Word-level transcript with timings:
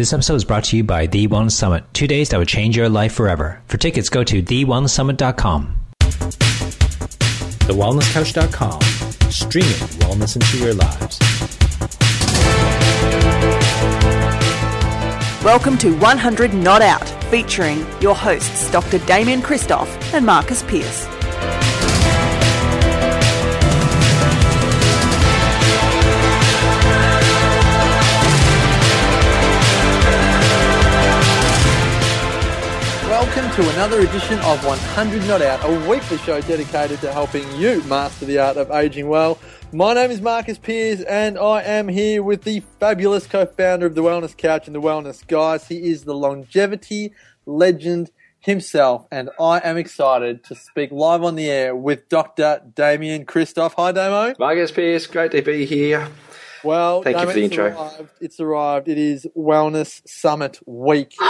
This 0.00 0.14
episode 0.14 0.36
is 0.36 0.46
brought 0.46 0.64
to 0.64 0.78
you 0.78 0.82
by 0.82 1.04
The 1.04 1.28
Wellness 1.28 1.52
Summit. 1.52 1.84
Two 1.92 2.06
days 2.06 2.30
that 2.30 2.38
would 2.38 2.48
change 2.48 2.74
your 2.74 2.88
life 2.88 3.12
forever. 3.12 3.60
For 3.66 3.76
tickets, 3.76 4.08
go 4.08 4.24
to 4.24 4.42
TheWellnessSummit.com. 4.42 5.76
TheWellnessCouch.com. 7.68 8.80
Streaming 9.30 9.68
wellness 10.00 10.36
into 10.36 10.56
your 10.56 10.72
lives. 10.72 11.18
Welcome 15.44 15.76
to 15.76 15.94
100 15.98 16.54
Not 16.54 16.80
Out, 16.80 17.06
featuring 17.24 17.84
your 18.00 18.16
hosts 18.16 18.70
Dr. 18.70 19.00
Damien 19.00 19.42
Christoph 19.42 20.14
and 20.14 20.24
Marcus 20.24 20.62
Pierce. 20.62 21.06
Welcome 33.32 33.62
to 33.62 33.70
another 33.74 34.00
edition 34.00 34.40
of 34.40 34.66
100 34.66 35.28
Not 35.28 35.40
Out, 35.40 35.64
a 35.64 35.88
weekly 35.88 36.18
show 36.18 36.40
dedicated 36.40 37.00
to 37.02 37.12
helping 37.12 37.48
you 37.54 37.80
master 37.84 38.24
the 38.24 38.40
art 38.40 38.56
of 38.56 38.72
aging 38.72 39.06
well. 39.06 39.38
My 39.72 39.94
name 39.94 40.10
is 40.10 40.20
Marcus 40.20 40.58
Pierce, 40.58 41.02
and 41.02 41.38
I 41.38 41.62
am 41.62 41.86
here 41.86 42.24
with 42.24 42.42
the 42.42 42.64
fabulous 42.80 43.28
co 43.28 43.46
founder 43.46 43.86
of 43.86 43.94
the 43.94 44.02
Wellness 44.02 44.36
Couch 44.36 44.66
and 44.66 44.74
the 44.74 44.80
Wellness 44.80 45.24
Guys. 45.24 45.68
He 45.68 45.90
is 45.90 46.02
the 46.02 46.14
longevity 46.14 47.12
legend 47.46 48.10
himself, 48.40 49.06
and 49.12 49.30
I 49.38 49.60
am 49.60 49.76
excited 49.76 50.42
to 50.44 50.56
speak 50.56 50.90
live 50.90 51.22
on 51.22 51.36
the 51.36 51.48
air 51.48 51.76
with 51.76 52.08
Dr. 52.08 52.60
Damien 52.74 53.26
Christoph. 53.26 53.74
Hi, 53.74 53.92
Damo. 53.92 54.34
Marcus 54.40 54.72
Pierce, 54.72 55.06
great 55.06 55.30
to 55.30 55.40
be 55.40 55.66
here. 55.66 56.08
Well, 56.64 57.02
Thank 57.02 57.18
you 57.18 57.26
for 57.26 57.32
the 57.32 57.44
intro. 57.44 57.66
Arrived. 57.66 58.10
It's 58.20 58.40
arrived. 58.40 58.88
It 58.88 58.98
is 58.98 59.26
Wellness 59.36 60.02
Summit 60.06 60.58
Week. 60.66 61.14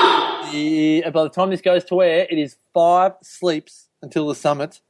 The- 0.52 1.02
by 1.12 1.22
the 1.22 1.28
time 1.28 1.50
this 1.50 1.60
goes 1.60 1.84
to 1.84 2.02
air, 2.02 2.26
it 2.28 2.36
is 2.38 2.56
five 2.74 3.12
sleeps 3.22 3.88
until 4.02 4.26
the 4.26 4.34
summit. 4.34 4.80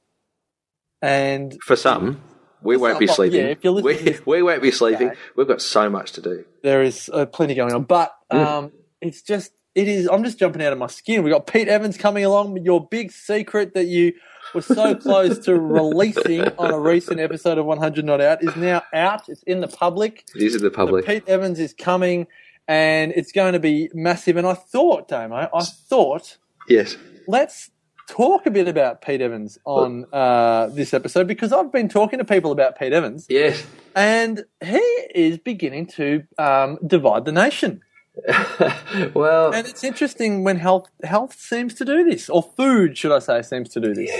And 1.02 1.58
For 1.62 1.76
some, 1.76 2.22
we 2.62 2.76
won't 2.76 2.98
be 2.98 3.06
sleeping. 3.06 3.40
yeah, 3.40 3.46
if 3.46 3.64
you're 3.64 3.72
listening 3.74 4.04
we, 4.04 4.10
this- 4.12 4.22
we 4.26 4.42
won't 4.42 4.62
be 4.62 4.70
sleeping. 4.70 5.08
Okay. 5.10 5.18
We've 5.36 5.48
got 5.48 5.60
so 5.62 5.90
much 5.90 6.12
to 6.12 6.22
do. 6.22 6.44
there 6.62 6.82
is 6.82 7.10
uh, 7.12 7.26
plenty 7.26 7.54
going 7.54 7.72
on. 7.74 7.84
But 7.84 8.14
Mm. 8.32 8.46
um, 8.46 8.72
it's 9.00 9.22
just, 9.22 9.50
it 9.74 9.88
is, 9.88 10.06
I'm 10.10 10.22
just 10.24 10.38
jumping 10.38 10.62
out 10.62 10.72
of 10.72 10.78
my 10.78 10.86
skin. 10.86 11.22
we 11.24 11.30
got 11.30 11.46
Pete 11.46 11.68
Evans 11.68 11.96
coming 11.96 12.24
along 12.24 12.52
with 12.52 12.64
your 12.64 12.86
big 12.86 13.10
secret 13.12 13.74
that 13.74 13.86
you 13.86 14.12
were 14.54 14.62
so 14.62 14.94
close 14.94 15.38
to 15.40 15.58
releasing 15.58 16.42
on 16.58 16.70
a 16.72 16.78
recent 16.78 17.20
episode 17.20 17.58
of 17.58 17.66
100 17.66 18.04
Not 18.04 18.20
Out 18.20 18.42
is 18.42 18.54
now 18.56 18.82
out. 18.92 19.28
It's 19.28 19.42
in 19.44 19.60
the 19.60 19.68
public. 19.68 20.26
These 20.34 20.54
are 20.54 20.58
the 20.58 20.70
So 20.70 20.74
public. 20.76 21.06
Pete 21.06 21.28
Evans 21.28 21.58
is 21.58 21.72
coming 21.74 22.26
and 22.68 23.12
it's 23.12 23.32
going 23.32 23.52
to 23.54 23.58
be 23.60 23.90
massive. 23.94 24.36
And 24.36 24.46
I 24.46 24.54
thought, 24.54 25.08
Damo, 25.08 25.48
I 25.52 25.62
thought, 25.64 26.36
yes. 26.68 26.96
let's 27.26 27.70
talk 28.08 28.44
a 28.46 28.50
bit 28.50 28.66
about 28.68 29.02
Pete 29.02 29.20
Evans 29.20 29.58
on 29.64 30.04
uh, 30.12 30.66
this 30.68 30.92
episode 30.94 31.26
because 31.28 31.52
I've 31.52 31.70
been 31.72 31.88
talking 31.88 32.18
to 32.18 32.24
people 32.24 32.50
about 32.52 32.78
Pete 32.78 32.92
Evans 32.92 33.26
Yes. 33.28 33.64
and 33.94 34.44
he 34.64 34.78
is 35.14 35.38
beginning 35.38 35.86
to 35.88 36.24
um, 36.38 36.78
divide 36.86 37.24
the 37.24 37.32
nation. 37.32 37.82
well, 39.14 39.52
And 39.52 39.66
it's 39.66 39.84
interesting 39.84 40.44
when 40.44 40.58
health 40.58 40.88
health 41.02 41.38
seems 41.38 41.74
to 41.74 41.84
do 41.84 42.04
this, 42.04 42.28
or 42.28 42.42
food, 42.42 42.96
should 42.96 43.12
I 43.12 43.18
say, 43.18 43.42
seems 43.42 43.68
to 43.70 43.80
do 43.80 43.94
this. 43.94 44.10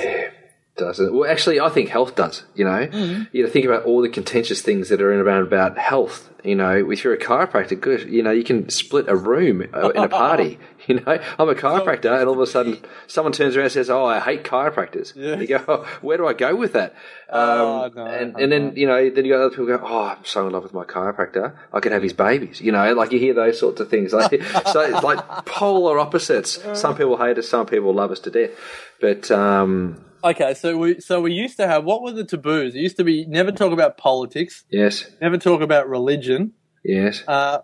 Doesn't. 0.80 1.14
Well, 1.14 1.30
actually, 1.30 1.60
I 1.60 1.68
think 1.68 1.88
health 1.90 2.16
does. 2.16 2.42
You 2.56 2.64
know, 2.64 2.86
Mm-hmm. 2.86 3.22
you 3.36 3.44
know, 3.44 3.48
think 3.48 3.64
about 3.66 3.84
all 3.84 4.02
the 4.02 4.08
contentious 4.08 4.60
things 4.62 4.88
that 4.88 5.00
are 5.00 5.12
in 5.12 5.20
around 5.20 5.42
about 5.42 5.78
health. 5.78 6.26
You 6.42 6.54
know, 6.54 6.90
if 6.90 7.04
you're 7.04 7.12
a 7.12 7.18
chiropractor, 7.18 7.78
good. 7.78 8.08
You 8.08 8.22
know, 8.22 8.30
you 8.30 8.44
can 8.44 8.70
split 8.70 9.08
a 9.08 9.14
room 9.14 9.62
uh, 9.74 9.90
in 9.90 10.02
a 10.04 10.08
party. 10.24 10.58
You 10.86 10.94
know, 11.00 11.18
I'm 11.38 11.48
a 11.50 11.54
chiropractor, 11.54 12.18
and 12.18 12.26
all 12.26 12.34
of 12.34 12.40
a 12.40 12.46
sudden, 12.46 12.78
someone 13.06 13.32
turns 13.34 13.54
around 13.56 13.64
and 13.64 13.72
says, 13.72 13.90
"Oh, 13.90 14.06
I 14.06 14.18
hate 14.20 14.42
chiropractors." 14.42 15.14
Yeah. 15.14 15.36
You 15.36 15.46
go, 15.46 15.64
oh, 15.68 15.98
"Where 16.00 16.16
do 16.16 16.26
I 16.26 16.32
go 16.32 16.56
with 16.56 16.72
that?" 16.72 16.94
Oh, 17.30 17.84
Um, 17.84 17.92
no, 17.94 18.06
and, 18.06 18.36
and 18.40 18.50
then 18.50 18.72
you 18.74 18.86
know, 18.86 19.10
then 19.10 19.26
you 19.26 19.34
got 19.34 19.40
other 19.42 19.50
people 19.50 19.66
go, 19.66 19.80
"Oh, 19.84 20.04
I'm 20.16 20.24
so 20.24 20.46
in 20.46 20.52
love 20.54 20.62
with 20.62 20.72
my 20.72 20.84
chiropractor. 20.84 21.52
I 21.74 21.80
could 21.80 21.92
have 21.92 22.02
his 22.02 22.14
babies." 22.14 22.62
You 22.62 22.72
know, 22.72 22.94
like 22.94 23.12
you 23.12 23.18
hear 23.18 23.34
those 23.34 23.58
sorts 23.60 23.78
of 23.82 23.90
things. 23.90 24.14
Like, 24.14 24.30
so 24.72 24.80
it's 24.80 25.02
like 25.04 25.18
polar 25.44 25.98
opposites. 25.98 26.58
Some 26.72 26.96
people 26.96 27.18
hate 27.18 27.36
us, 27.36 27.48
some 27.50 27.66
people 27.66 27.92
love 27.92 28.10
us 28.12 28.20
to 28.20 28.30
death. 28.30 28.50
But 28.98 29.30
um, 29.30 30.02
Okay, 30.22 30.54
so 30.54 30.76
we 30.76 31.00
so 31.00 31.20
we 31.20 31.32
used 31.32 31.56
to 31.56 31.66
have 31.66 31.84
what 31.84 32.02
were 32.02 32.12
the 32.12 32.24
taboos? 32.24 32.74
It 32.74 32.80
used 32.80 32.96
to 32.98 33.04
be 33.04 33.24
never 33.26 33.52
talk 33.52 33.72
about 33.72 33.96
politics, 33.96 34.64
yes, 34.70 35.06
never 35.20 35.38
talk 35.38 35.60
about 35.62 35.88
religion. 35.88 36.52
yes. 36.84 37.22
Uh, 37.26 37.58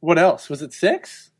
what 0.00 0.18
else? 0.18 0.48
Was 0.48 0.62
it 0.62 0.72
sex? 0.72 1.30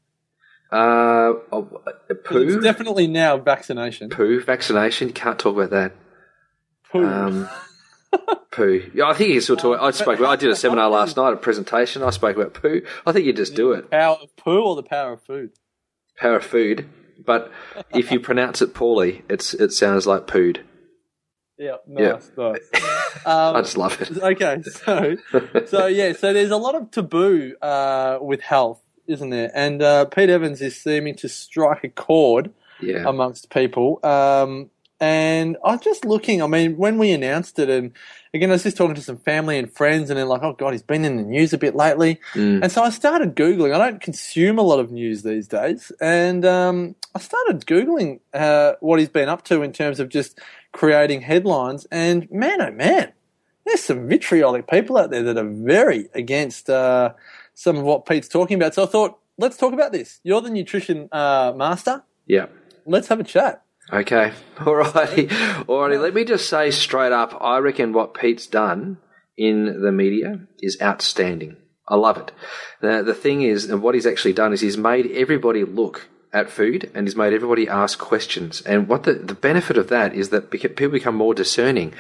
Uh, 0.71 1.33
oh, 1.51 1.83
uh, 1.87 2.15
poo, 2.25 2.47
It's 2.47 2.63
definitely 2.63 3.07
now 3.07 3.39
vaccination. 3.39 4.11
poo, 4.11 4.41
vaccination. 4.43 5.13
Can't 5.13 5.39
talk 5.39 5.57
about 5.57 5.71
that. 5.71 5.93
Poo. 6.93 7.05
Um, 7.07 7.49
poo. 8.53 8.91
Yeah, 8.95 9.07
I 9.07 9.15
think 9.15 9.31
you 9.31 9.41
still 9.41 9.57
talk. 9.57 9.81
I 9.81 9.91
spoke. 9.93 10.19
About, 10.19 10.31
I 10.33 10.37
did 10.37 10.51
a 10.51 10.57
seminar 10.57 10.91
last 10.91 11.17
night, 11.17 11.33
a 11.33 11.37
presentation. 11.37 12.03
I 12.03 12.11
spoke 12.11 12.37
about 12.37 12.55
poo. 12.55 12.83
I 13.07 13.13
think 13.13 13.25
you 13.27 13.33
just 13.33 13.55
do 13.55 13.73
it. 13.73 13.91
power 13.91 14.19
of 14.23 14.37
poo 14.37 14.63
or 14.63 14.77
the 14.77 14.83
power 14.83 15.15
of 15.15 15.23
food? 15.23 15.53
Power 16.19 16.37
of 16.37 16.45
food, 16.45 16.87
but 17.25 17.51
if 17.95 18.11
you 18.13 18.21
pronounce 18.21 18.63
it 18.63 18.75
poorly, 18.75 19.23
it's 19.29 19.55
it 19.55 19.73
sounds 19.73 20.07
like 20.07 20.27
pooed. 20.27 20.59
Yeah, 21.59 21.77
nice, 21.87 22.31
nice. 22.39 22.71
Um, 23.27 23.57
I 23.57 23.61
just 23.61 23.77
love 23.77 24.01
it. 24.01 24.11
okay, 24.17 24.63
so 24.63 25.17
so 25.67 25.87
yeah, 25.87 26.13
so 26.15 26.33
there's 26.33 26.51
a 26.51 26.57
lot 26.57 26.75
of 26.75 26.91
taboo 26.91 27.55
uh, 27.61 28.19
with 28.21 28.41
health, 28.41 28.81
isn't 29.07 29.29
there? 29.31 29.51
And 29.55 29.83
uh, 29.83 30.07
Pete 30.07 30.31
Evans 30.31 30.63
is 30.63 30.81
seeming 30.81 31.17
to 31.17 31.29
strike 31.29 31.85
a 31.85 31.89
chord 31.91 32.53
Yeah. 32.81 33.07
amongst 33.07 33.51
people. 33.51 34.01
Um, 34.03 34.71
and 35.01 35.57
I 35.65 35.73
was 35.73 35.81
just 35.81 36.05
looking. 36.05 36.43
I 36.43 36.47
mean, 36.47 36.77
when 36.77 36.99
we 36.99 37.11
announced 37.13 37.59
it, 37.59 37.71
and 37.71 37.93
again, 38.35 38.51
I 38.51 38.53
was 38.53 38.63
just 38.63 38.77
talking 38.77 38.95
to 38.95 39.03
some 39.03 39.17
family 39.17 39.59
and 39.59 39.73
friends, 39.73 40.11
and 40.11 40.19
they're 40.19 40.27
like, 40.27 40.43
"Oh 40.43 40.53
God, 40.53 40.73
he's 40.73 40.83
been 40.83 41.05
in 41.05 41.17
the 41.17 41.23
news 41.23 41.53
a 41.53 41.59
bit 41.59 41.75
lately." 41.75 42.21
Mm. 42.35 42.63
And 42.63 42.71
so 42.71 42.83
I 42.83 42.91
started 42.91 43.35
googling. 43.35 43.75
I 43.75 43.79
don't 43.79 44.01
consume 44.01 44.59
a 44.59 44.63
lot 44.63 44.79
of 44.79 44.91
news 44.91 45.23
these 45.23 45.49
days, 45.49 45.91
and 46.01 46.45
um, 46.45 46.95
I 47.15 47.19
started 47.19 47.67
googling 47.67 48.21
uh, 48.35 48.75
what 48.81 48.99
he's 48.99 49.09
been 49.09 49.29
up 49.29 49.43
to 49.45 49.63
in 49.63 49.73
terms 49.73 50.01
of 50.01 50.11
just 50.11 50.39
creating 50.73 51.23
headlines. 51.23 51.87
And 51.91 52.31
man, 52.31 52.61
oh 52.61 52.71
man, 52.71 53.13
there's 53.65 53.83
some 53.83 54.07
vitriolic 54.07 54.69
people 54.69 54.99
out 54.99 55.11
there 55.11 55.23
that 55.23 55.39
are 55.39 55.49
very 55.49 56.09
against 56.15 56.69
uh, 56.69 57.15
some 57.55 57.77
of 57.77 57.85
what 57.85 58.05
Pete's 58.05 58.29
talking 58.29 58.57
about. 58.57 58.75
So 58.75 58.83
I 58.83 58.87
thought, 58.87 59.19
let's 59.39 59.57
talk 59.57 59.73
about 59.73 59.93
this. 59.93 60.21
You're 60.23 60.43
the 60.43 60.51
nutrition 60.51 61.09
uh, 61.11 61.53
master. 61.57 62.03
Yeah. 62.27 62.47
Let's 62.85 63.09
have 63.09 63.21
a 63.21 63.25
chat. 63.25 63.63
Okay. 63.93 64.33
Alrighty. 64.57 65.29
Alrighty. 65.29 66.01
Let 66.01 66.15
me 66.15 66.25
just 66.25 66.49
say 66.49 66.71
straight 66.71 67.13
up, 67.13 67.37
I 67.41 67.59
reckon 67.59 67.93
what 67.93 68.15
Pete's 68.15 68.47
done 68.47 68.99
in 69.37 69.83
the 69.83 69.93
media 69.93 70.47
is 70.61 70.79
outstanding. 70.81 71.57
I 71.89 71.97
love 71.97 72.19
it. 72.19 72.31
The, 72.81 73.03
the 73.03 73.15
thing 73.15 73.43
is, 73.43 73.69
and 73.69 73.83
what 73.83 73.95
he's 73.95 74.07
actually 74.07 74.35
done 74.35 74.53
is 74.53 74.61
he's 74.61 74.77
made 74.77 75.11
everybody 75.13 75.65
look 75.65 76.09
at 76.33 76.49
food 76.49 76.91
and 76.95 77.09
has 77.09 77.17
made 77.17 77.33
everybody 77.33 77.69
ask 77.69 77.99
questions. 77.99 78.61
And 78.63 78.87
what 78.87 79.03
the, 79.03 79.15
the 79.15 79.35
benefit 79.35 79.77
of 79.77 79.89
that 79.89 80.15
is 80.15 80.29
that 80.29 80.51
people 80.51 80.89
become 80.89 81.17
more 81.17 81.35
discerning. 81.35 81.93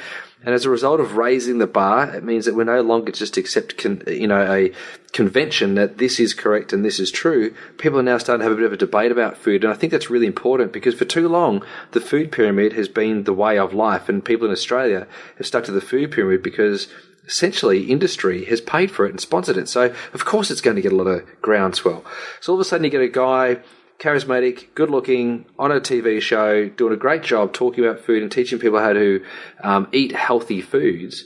And 0.44 0.54
as 0.54 0.64
a 0.64 0.70
result 0.70 1.00
of 1.00 1.16
raising 1.16 1.58
the 1.58 1.66
bar, 1.66 2.14
it 2.14 2.22
means 2.22 2.44
that 2.44 2.54
we're 2.54 2.64
no 2.64 2.80
longer 2.80 3.10
just 3.10 3.36
accept, 3.36 3.76
con, 3.76 4.02
you 4.06 4.28
know, 4.28 4.40
a 4.40 4.72
convention 5.12 5.74
that 5.74 5.98
this 5.98 6.20
is 6.20 6.32
correct 6.32 6.72
and 6.72 6.84
this 6.84 7.00
is 7.00 7.10
true. 7.10 7.52
People 7.76 7.98
are 7.98 8.04
now 8.04 8.18
starting 8.18 8.40
to 8.40 8.44
have 8.44 8.52
a 8.52 8.56
bit 8.56 8.66
of 8.66 8.72
a 8.72 8.76
debate 8.76 9.10
about 9.10 9.36
food. 9.36 9.64
And 9.64 9.72
I 9.72 9.76
think 9.76 9.90
that's 9.90 10.10
really 10.10 10.26
important 10.26 10.72
because 10.72 10.94
for 10.94 11.04
too 11.04 11.28
long, 11.28 11.64
the 11.90 12.00
food 12.00 12.30
pyramid 12.30 12.72
has 12.74 12.88
been 12.88 13.24
the 13.24 13.34
way 13.34 13.58
of 13.58 13.74
life. 13.74 14.08
And 14.08 14.24
people 14.24 14.46
in 14.46 14.52
Australia 14.52 15.08
have 15.38 15.46
stuck 15.46 15.64
to 15.64 15.72
the 15.72 15.80
food 15.80 16.12
pyramid 16.12 16.42
because 16.42 16.86
essentially 17.26 17.90
industry 17.90 18.44
has 18.46 18.60
paid 18.60 18.90
for 18.90 19.06
it 19.06 19.10
and 19.10 19.20
sponsored 19.20 19.56
it. 19.56 19.68
So 19.68 19.94
of 20.14 20.24
course 20.24 20.50
it's 20.50 20.60
going 20.60 20.76
to 20.76 20.82
get 20.82 20.92
a 20.92 20.96
lot 20.96 21.06
of 21.06 21.26
groundswell. 21.42 22.04
So 22.40 22.52
all 22.52 22.58
of 22.58 22.64
a 22.64 22.64
sudden 22.64 22.84
you 22.84 22.90
get 22.90 23.02
a 23.02 23.08
guy 23.08 23.58
charismatic, 24.00 24.74
good 24.74 24.90
looking, 24.90 25.44
on 25.58 25.70
a 25.70 25.80
TV 25.80 26.20
show, 26.20 26.68
doing 26.68 26.92
a 26.92 26.96
great 26.96 27.22
job 27.22 27.52
talking 27.52 27.84
about 27.84 28.00
food 28.00 28.22
and 28.22 28.32
teaching 28.32 28.58
people 28.58 28.80
how 28.80 28.94
to 28.94 29.24
um, 29.62 29.88
eat 29.92 30.12
healthy 30.12 30.60
foods. 30.60 31.24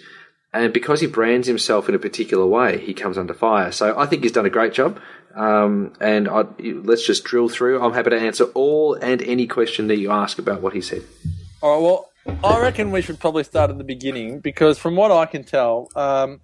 And 0.53 0.73
because 0.73 1.01
he 1.01 1.07
brands 1.07 1.47
himself 1.47 1.89
in 1.89 1.95
a 1.95 1.99
particular 1.99 2.47
way, 2.47 2.79
he 2.79 2.93
comes 2.93 3.17
under 3.17 3.35
fire. 3.35 3.73
So 3.73 3.99
I 3.99 4.07
think 4.07 4.23
he's 4.23 4.33
done 4.33 4.47
a 4.47 4.51
great 4.51 4.73
job. 4.73 5.01
Um, 5.35 5.93
and 6.01 6.29
I, 6.29 6.45
let's 6.61 7.07
just 7.07 7.25
drill 7.25 7.49
through. 7.49 7.83
I'm 7.83 7.93
happy 7.93 8.11
to 8.11 8.19
answer 8.19 8.45
all 8.55 8.95
and 8.95 9.23
any 9.23 9.47
question 9.47 9.89
that 9.89 9.99
you 9.99 10.11
ask 10.11 10.39
about 10.39 10.61
what 10.61 10.73
he 10.73 10.81
said. 10.81 11.03
All 11.61 11.75
right. 11.75 11.83
Well, 11.83 12.11
I 12.45 12.61
reckon 12.61 12.91
we 12.91 13.03
should 13.03 13.19
probably 13.19 13.45
start 13.45 13.71
at 13.71 13.79
the 13.79 13.85
beginning 13.85 14.41
because, 14.41 14.79
from 14.79 14.97
what 14.97 15.11
I 15.11 15.27
can 15.27 15.45
tell, 15.45 15.91
um, 15.97 16.41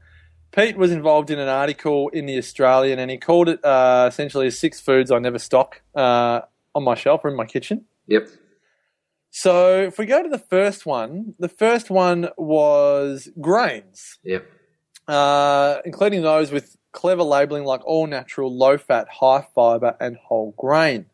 Pete 0.52 0.76
was 0.76 0.90
involved 0.90 1.30
in 1.30 1.38
an 1.38 1.48
article 1.48 2.08
in 2.08 2.26
the 2.26 2.36
Australian, 2.38 2.98
and 2.98 3.10
he 3.10 3.16
called 3.18 3.48
it 3.48 3.64
uh, 3.64 4.06
essentially 4.08 4.50
six 4.50 4.80
foods 4.80 5.10
I 5.10 5.18
never 5.18 5.38
stock 5.38 5.80
uh, 5.94 6.40
on 6.74 6.82
my 6.84 6.94
shelf 6.94 7.20
or 7.24 7.30
in 7.30 7.36
my 7.36 7.44
kitchen. 7.46 7.84
Yep. 8.08 8.28
So, 9.30 9.82
if 9.82 9.96
we 9.98 10.06
go 10.06 10.22
to 10.22 10.28
the 10.28 10.38
first 10.38 10.84
one, 10.86 11.34
the 11.38 11.48
first 11.48 11.88
one 11.88 12.30
was 12.36 13.28
grains, 13.40 14.18
Yep. 14.24 14.44
uh, 15.06 15.78
including 15.84 16.22
those 16.22 16.50
with 16.50 16.76
clever 16.90 17.22
labeling 17.22 17.64
like 17.64 17.84
all 17.86 18.08
natural, 18.08 18.52
low 18.52 18.76
fat, 18.76 19.06
high 19.08 19.46
fiber, 19.54 19.96
and 20.00 20.16
whole 20.16 20.52
grain. 20.58 21.06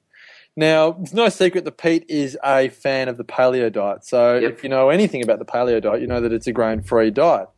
Now, 0.59 0.97
it's 1.03 1.13
no 1.13 1.29
secret 1.29 1.67
that 1.67 1.77
Pete 1.77 2.07
is 2.09 2.39
a 2.43 2.71
fan 2.71 3.09
of 3.11 3.19
the 3.19 3.25
paleo 3.25 3.71
diet. 3.71 4.07
So, 4.07 4.39
Yep. 4.39 4.51
if 4.53 4.63
you 4.63 4.71
know 4.71 4.89
anything 4.89 5.23
about 5.23 5.39
the 5.39 5.45
paleo 5.45 5.83
diet, 5.83 6.01
you 6.01 6.07
know 6.07 6.23
that 6.23 6.33
it's 6.33 6.47
a 6.47 6.53
grain 6.53 6.81
free 6.81 7.11
diet. 7.11 7.49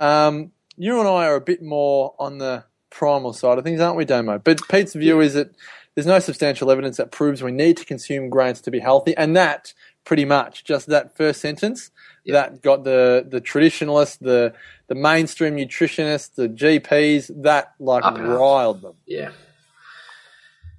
Um, 0.00 0.52
you 0.76 0.98
and 0.98 1.08
I 1.08 1.26
are 1.26 1.36
a 1.36 1.40
bit 1.40 1.62
more 1.62 2.14
on 2.18 2.38
the 2.38 2.64
primal 2.90 3.32
side 3.32 3.58
of 3.58 3.64
things, 3.64 3.80
aren't 3.80 3.96
we, 3.96 4.04
Damo? 4.04 4.38
But 4.38 4.60
Pete's 4.68 4.94
view 4.94 5.20
is 5.20 5.34
that 5.34 5.50
there's 5.94 6.06
no 6.06 6.18
substantial 6.18 6.70
evidence 6.70 6.96
that 6.96 7.10
proves 7.10 7.42
we 7.42 7.52
need 7.52 7.76
to 7.78 7.84
consume 7.84 8.30
grains 8.30 8.60
to 8.62 8.70
be 8.70 8.78
healthy, 8.78 9.16
and 9.16 9.36
that 9.36 9.74
pretty 10.04 10.24
much 10.24 10.64
just 10.64 10.86
that 10.88 11.16
first 11.16 11.40
sentence 11.40 11.90
that 12.26 12.62
got 12.62 12.84
the 12.84 13.26
the 13.28 13.40
traditionalists, 13.40 14.16
the 14.16 14.54
the 14.86 14.94
mainstream 14.94 15.56
nutritionists, 15.56 16.34
the 16.34 16.48
GPs 16.48 17.30
that 17.42 17.72
like 17.78 18.04
Up 18.04 18.18
riled 18.18 18.82
them. 18.82 18.94
Yeah. 19.06 19.32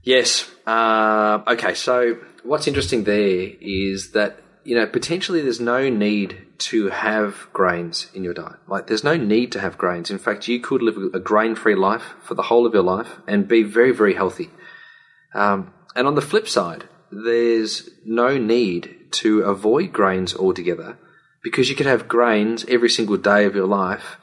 Yes. 0.04 0.50
Um, 0.66 1.44
okay. 1.48 1.74
So 1.74 2.18
what's 2.44 2.68
interesting 2.68 3.04
there 3.04 3.50
is 3.62 4.12
that 4.12 4.40
you 4.64 4.76
know 4.76 4.86
potentially 4.86 5.42
there's 5.42 5.60
no 5.60 5.90
need 5.90 6.46
to 6.58 6.90
have 6.90 7.48
grains 7.54 8.10
in 8.14 8.24
your 8.24 8.34
diet. 8.34 8.58
Like 8.68 8.88
there's 8.88 9.04
no 9.04 9.18
need 9.18 9.52
to 9.54 9.60
have 9.60 9.78
grains. 9.78 10.10
In 10.10 10.18
fact, 10.18 10.48
you 10.48 10.60
could 10.60 10.82
live 10.82 10.98
a 11.14 11.20
grain-free 11.20 11.76
life 11.76 12.14
for 12.22 12.36
the 12.36 12.44
whole 12.44 12.66
of 12.66 12.74
your 12.74 12.84
life 12.84 13.20
and 13.28 13.48
be 13.48 13.64
very, 13.64 13.92
very 13.92 14.14
healthy. 14.14 14.50
Um, 15.34 15.74
and 15.96 16.08
on 16.08 16.16
the 16.16 16.22
flip 16.22 16.48
side, 16.48 16.86
there's 17.12 17.90
no 18.06 18.38
need 18.38 19.12
to 19.12 19.42
avoid 19.42 19.92
grains 19.94 20.36
altogether 20.36 20.98
because 21.44 21.70
you 21.70 21.76
could 21.76 21.86
have 21.86 22.08
grains 22.08 22.66
every 22.68 22.90
single 22.90 23.18
day 23.18 23.46
of 23.46 23.56
your 23.56 23.68
life 23.68 24.18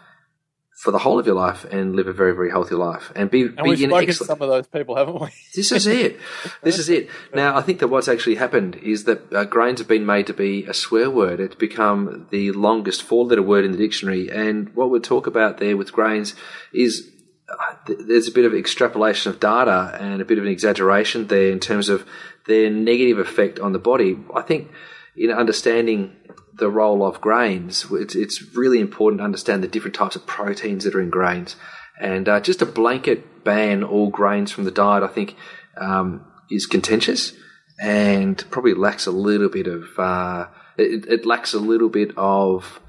for 0.81 0.93
the 0.93 0.99
whole 0.99 1.19
of 1.19 1.27
your 1.27 1.35
life 1.35 1.67
and 1.67 1.95
live 1.95 2.07
a 2.07 2.13
very, 2.13 2.35
very 2.35 2.49
healthy 2.49 2.75
life 2.75 3.13
and 3.15 3.31
be, 3.31 3.43
And 3.43 3.57
be 3.57 3.63
we've 3.65 3.83
in 3.83 3.91
spoken 3.91 4.07
to 4.07 4.11
excellent. 4.11 4.29
some 4.29 4.41
of 4.41 4.49
those 4.49 4.67
people, 4.67 4.97
haven't 4.97 5.21
we? 5.21 5.29
This 5.55 5.73
is 5.73 5.87
it. 5.87 6.19
This 6.63 6.79
is 6.79 6.89
it. 6.89 7.11
Now, 7.35 7.55
I 7.55 7.61
think 7.61 7.81
that 7.81 7.89
what's 7.89 8.09
actually 8.09 8.37
happened 8.37 8.77
is 8.77 9.05
that 9.05 9.31
uh, 9.31 9.45
grains 9.45 9.81
have 9.81 9.89
been 9.89 10.07
made 10.07 10.27
to 10.29 10.33
be 10.33 10.65
a 10.65 10.73
swear 10.73 11.11
word. 11.11 11.39
It's 11.39 11.55
become 11.55 12.27
the 12.31 12.53
longest 12.53 13.03
four 13.03 13.27
letter 13.27 13.43
word 13.43 13.67
in 13.67 13.73
the 13.73 13.77
dictionary. 13.77 14.31
And 14.31 14.75
what 14.75 14.89
we'll 14.89 15.03
talk 15.03 15.27
about 15.27 15.59
there 15.59 15.77
with 15.77 15.93
grains 15.93 16.35
is 16.73 17.11
uh, 17.51 17.75
th- 17.87 17.99
there's 18.09 18.29
a 18.29 18.33
bit 18.33 18.47
of 18.47 18.55
extrapolation 18.55 19.31
of 19.31 19.39
data 19.39 19.99
and 20.01 20.23
a 20.23 20.25
bit 20.25 20.39
of 20.39 20.45
an 20.45 20.51
exaggeration 20.51 21.27
there 21.27 21.51
in 21.51 21.61
terms 21.61 21.91
of 21.91 22.07
their 22.47 22.71
negative 22.71 23.19
effect 23.19 23.59
on 23.59 23.73
the 23.73 23.79
body. 23.79 24.17
I 24.35 24.41
think 24.41 24.71
in 25.15 25.31
understanding 25.31 26.17
the 26.61 26.71
role 26.71 27.05
of 27.05 27.21
grains, 27.21 27.87
it's, 27.91 28.15
it's 28.15 28.55
really 28.55 28.79
important 28.81 29.19
to 29.21 29.25
understand 29.25 29.63
the 29.65 29.69
different 29.69 29.95
types 29.97 30.15
of 30.15 30.27
proteins 30.27 30.85
that 30.85 30.95
are 30.95 31.01
in 31.01 31.11
grains. 31.11 31.57
And 32.01 32.29
uh, 32.29 32.41
just 32.41 32.63
a 32.63 32.67
blanket 32.67 33.45
ban 33.45 33.83
all 33.83 34.09
grains 34.11 34.53
from 34.53 34.65
the 34.65 34.71
diet, 34.71 35.03
I 35.03 35.09
think, 35.09 35.35
um, 35.77 36.25
is 36.51 36.67
contentious 36.67 37.33
and 37.81 38.43
probably 38.51 38.75
lacks 38.75 39.07
a 39.07 39.11
little 39.11 39.49
bit 39.49 39.67
of. 39.67 39.85
Uh, 39.99 40.47
it, 40.79 41.07
it 41.09 41.27
lacks 41.27 41.53
a 41.55 41.59
little 41.59 41.89
bit 41.89 42.13
of. 42.17 42.81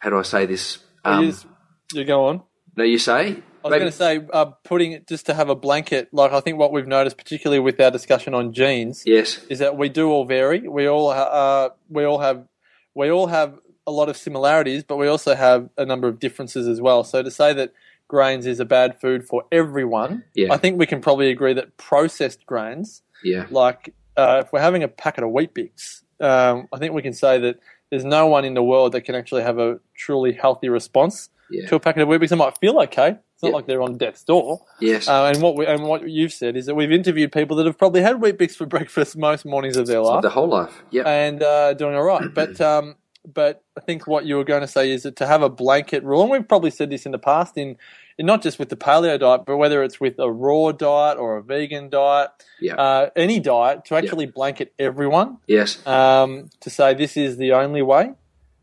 How 0.00 0.10
do 0.10 0.18
I 0.18 0.22
say 0.22 0.46
this? 0.46 0.78
Um, 1.04 1.24
you, 1.26 1.34
you 1.92 2.04
go 2.04 2.26
on. 2.26 2.42
no, 2.76 2.84
you 2.84 2.98
say. 2.98 3.42
I 3.64 3.68
was 3.68 3.78
going 3.78 3.92
to 3.92 3.96
say, 3.96 4.20
uh, 4.32 4.46
putting 4.64 4.90
it 4.90 5.06
just 5.06 5.26
to 5.26 5.34
have 5.34 5.48
a 5.48 5.54
blanket, 5.54 6.08
like 6.12 6.32
I 6.32 6.40
think 6.40 6.58
what 6.58 6.72
we've 6.72 6.86
noticed, 6.88 7.16
particularly 7.16 7.60
with 7.60 7.80
our 7.80 7.92
discussion 7.92 8.34
on 8.34 8.52
genes, 8.52 9.04
Yes. 9.06 9.38
is 9.48 9.60
that 9.60 9.76
we 9.76 9.88
do 9.88 10.10
all 10.10 10.24
vary. 10.24 10.66
We 10.66 10.88
all 10.88 11.12
ha- 11.12 11.22
uh, 11.22 11.68
we 11.88 12.02
all 12.04 12.18
have 12.18 12.44
we 12.94 13.10
all 13.10 13.26
have 13.28 13.58
a 13.86 13.90
lot 13.90 14.08
of 14.08 14.16
similarities, 14.16 14.84
but 14.84 14.96
we 14.96 15.08
also 15.08 15.34
have 15.34 15.68
a 15.76 15.84
number 15.84 16.08
of 16.08 16.18
differences 16.18 16.68
as 16.68 16.80
well. 16.80 17.02
So 17.04 17.22
to 17.22 17.30
say 17.30 17.52
that 17.54 17.72
grains 18.08 18.46
is 18.46 18.60
a 18.60 18.64
bad 18.64 19.00
food 19.00 19.24
for 19.26 19.44
everyone, 19.50 20.24
Yeah. 20.34 20.52
I 20.52 20.56
think 20.58 20.78
we 20.78 20.86
can 20.86 21.00
probably 21.00 21.30
agree 21.30 21.54
that 21.54 21.76
processed 21.78 22.46
grains, 22.46 23.02
Yeah. 23.24 23.46
like 23.50 23.94
uh, 24.16 24.42
if 24.44 24.52
we're 24.52 24.60
having 24.60 24.82
a 24.82 24.88
packet 24.88 25.24
of 25.24 25.30
Weet-Bix, 25.30 26.02
um, 26.20 26.68
I 26.72 26.78
think 26.78 26.92
we 26.92 27.00
can 27.02 27.14
say 27.14 27.38
that 27.38 27.58
there's 27.90 28.04
no 28.04 28.26
one 28.26 28.44
in 28.44 28.54
the 28.54 28.62
world 28.62 28.92
that 28.92 29.02
can 29.02 29.14
actually 29.14 29.42
have 29.42 29.58
a 29.58 29.80
truly 29.94 30.32
healthy 30.32 30.68
response 30.68 31.30
Yeah. 31.52 31.68
to 31.68 31.74
a 31.76 31.80
packet 31.80 32.02
of 32.02 32.08
Weet-Bix. 32.08 32.30
They 32.30 32.36
might 32.36 32.58
feel 32.58 32.78
okay. 32.80 33.10
It's 33.34 33.42
not 33.42 33.50
Yeah. 33.50 33.54
like 33.54 33.66
they're 33.66 33.82
on 33.82 33.98
death's 33.98 34.24
door. 34.24 34.60
Yes. 34.80 35.06
Uh, 35.08 35.26
and 35.26 35.42
what 35.42 35.56
we, 35.56 35.66
and 35.66 35.82
what 35.84 36.08
you've 36.08 36.32
said 36.32 36.56
is 36.56 36.66
that 36.66 36.74
we've 36.74 36.90
interviewed 36.92 37.30
people 37.32 37.56
that 37.58 37.66
have 37.66 37.78
probably 37.78 38.00
had 38.02 38.16
Weet-Bix 38.20 38.56
for 38.56 38.66
breakfast 38.76 39.16
most 39.16 39.44
mornings 39.44 39.76
of 39.76 39.86
their 39.86 40.00
life 40.00 40.22
the 40.22 40.30
whole 40.30 40.48
life. 40.48 40.82
Yeah. 40.90 41.02
and 41.08 41.42
uh, 41.42 41.74
doing 41.74 41.94
all 41.94 42.04
right. 42.04 42.28
But 42.34 42.60
um, 42.60 42.96
but 43.24 43.62
I 43.76 43.80
think 43.80 44.08
what 44.08 44.24
you 44.26 44.34
were 44.36 44.42
going 44.44 44.62
to 44.62 44.66
say 44.66 44.90
is 44.90 45.04
that 45.04 45.14
to 45.16 45.26
have 45.28 45.42
a 45.42 45.48
blanket 45.48 46.02
rule, 46.02 46.22
and 46.22 46.30
we've 46.32 46.48
probably 46.48 46.70
said 46.70 46.90
this 46.90 47.06
in 47.06 47.12
the 47.12 47.20
past, 47.20 47.56
in, 47.56 47.76
in 48.18 48.26
not 48.26 48.42
just 48.42 48.58
with 48.58 48.68
the 48.68 48.76
paleo 48.76 49.16
diet, 49.16 49.42
but 49.46 49.58
whether 49.58 49.84
it's 49.84 50.00
with 50.00 50.18
a 50.18 50.28
raw 50.28 50.72
diet 50.72 51.18
or 51.18 51.36
a 51.36 51.42
vegan 51.42 51.88
diet, 51.88 52.30
Yeah. 52.60 52.74
uh, 52.74 53.10
any 53.14 53.38
diet, 53.38 53.84
to 53.86 53.94
actually 53.94 54.26
blanket 54.26 54.72
everyone 54.76 55.38
yes. 55.46 55.86
um, 55.86 56.50
to 56.62 56.68
say 56.68 56.94
this 56.94 57.16
is 57.16 57.36
the 57.36 57.52
only 57.52 57.80
way. 57.82 58.10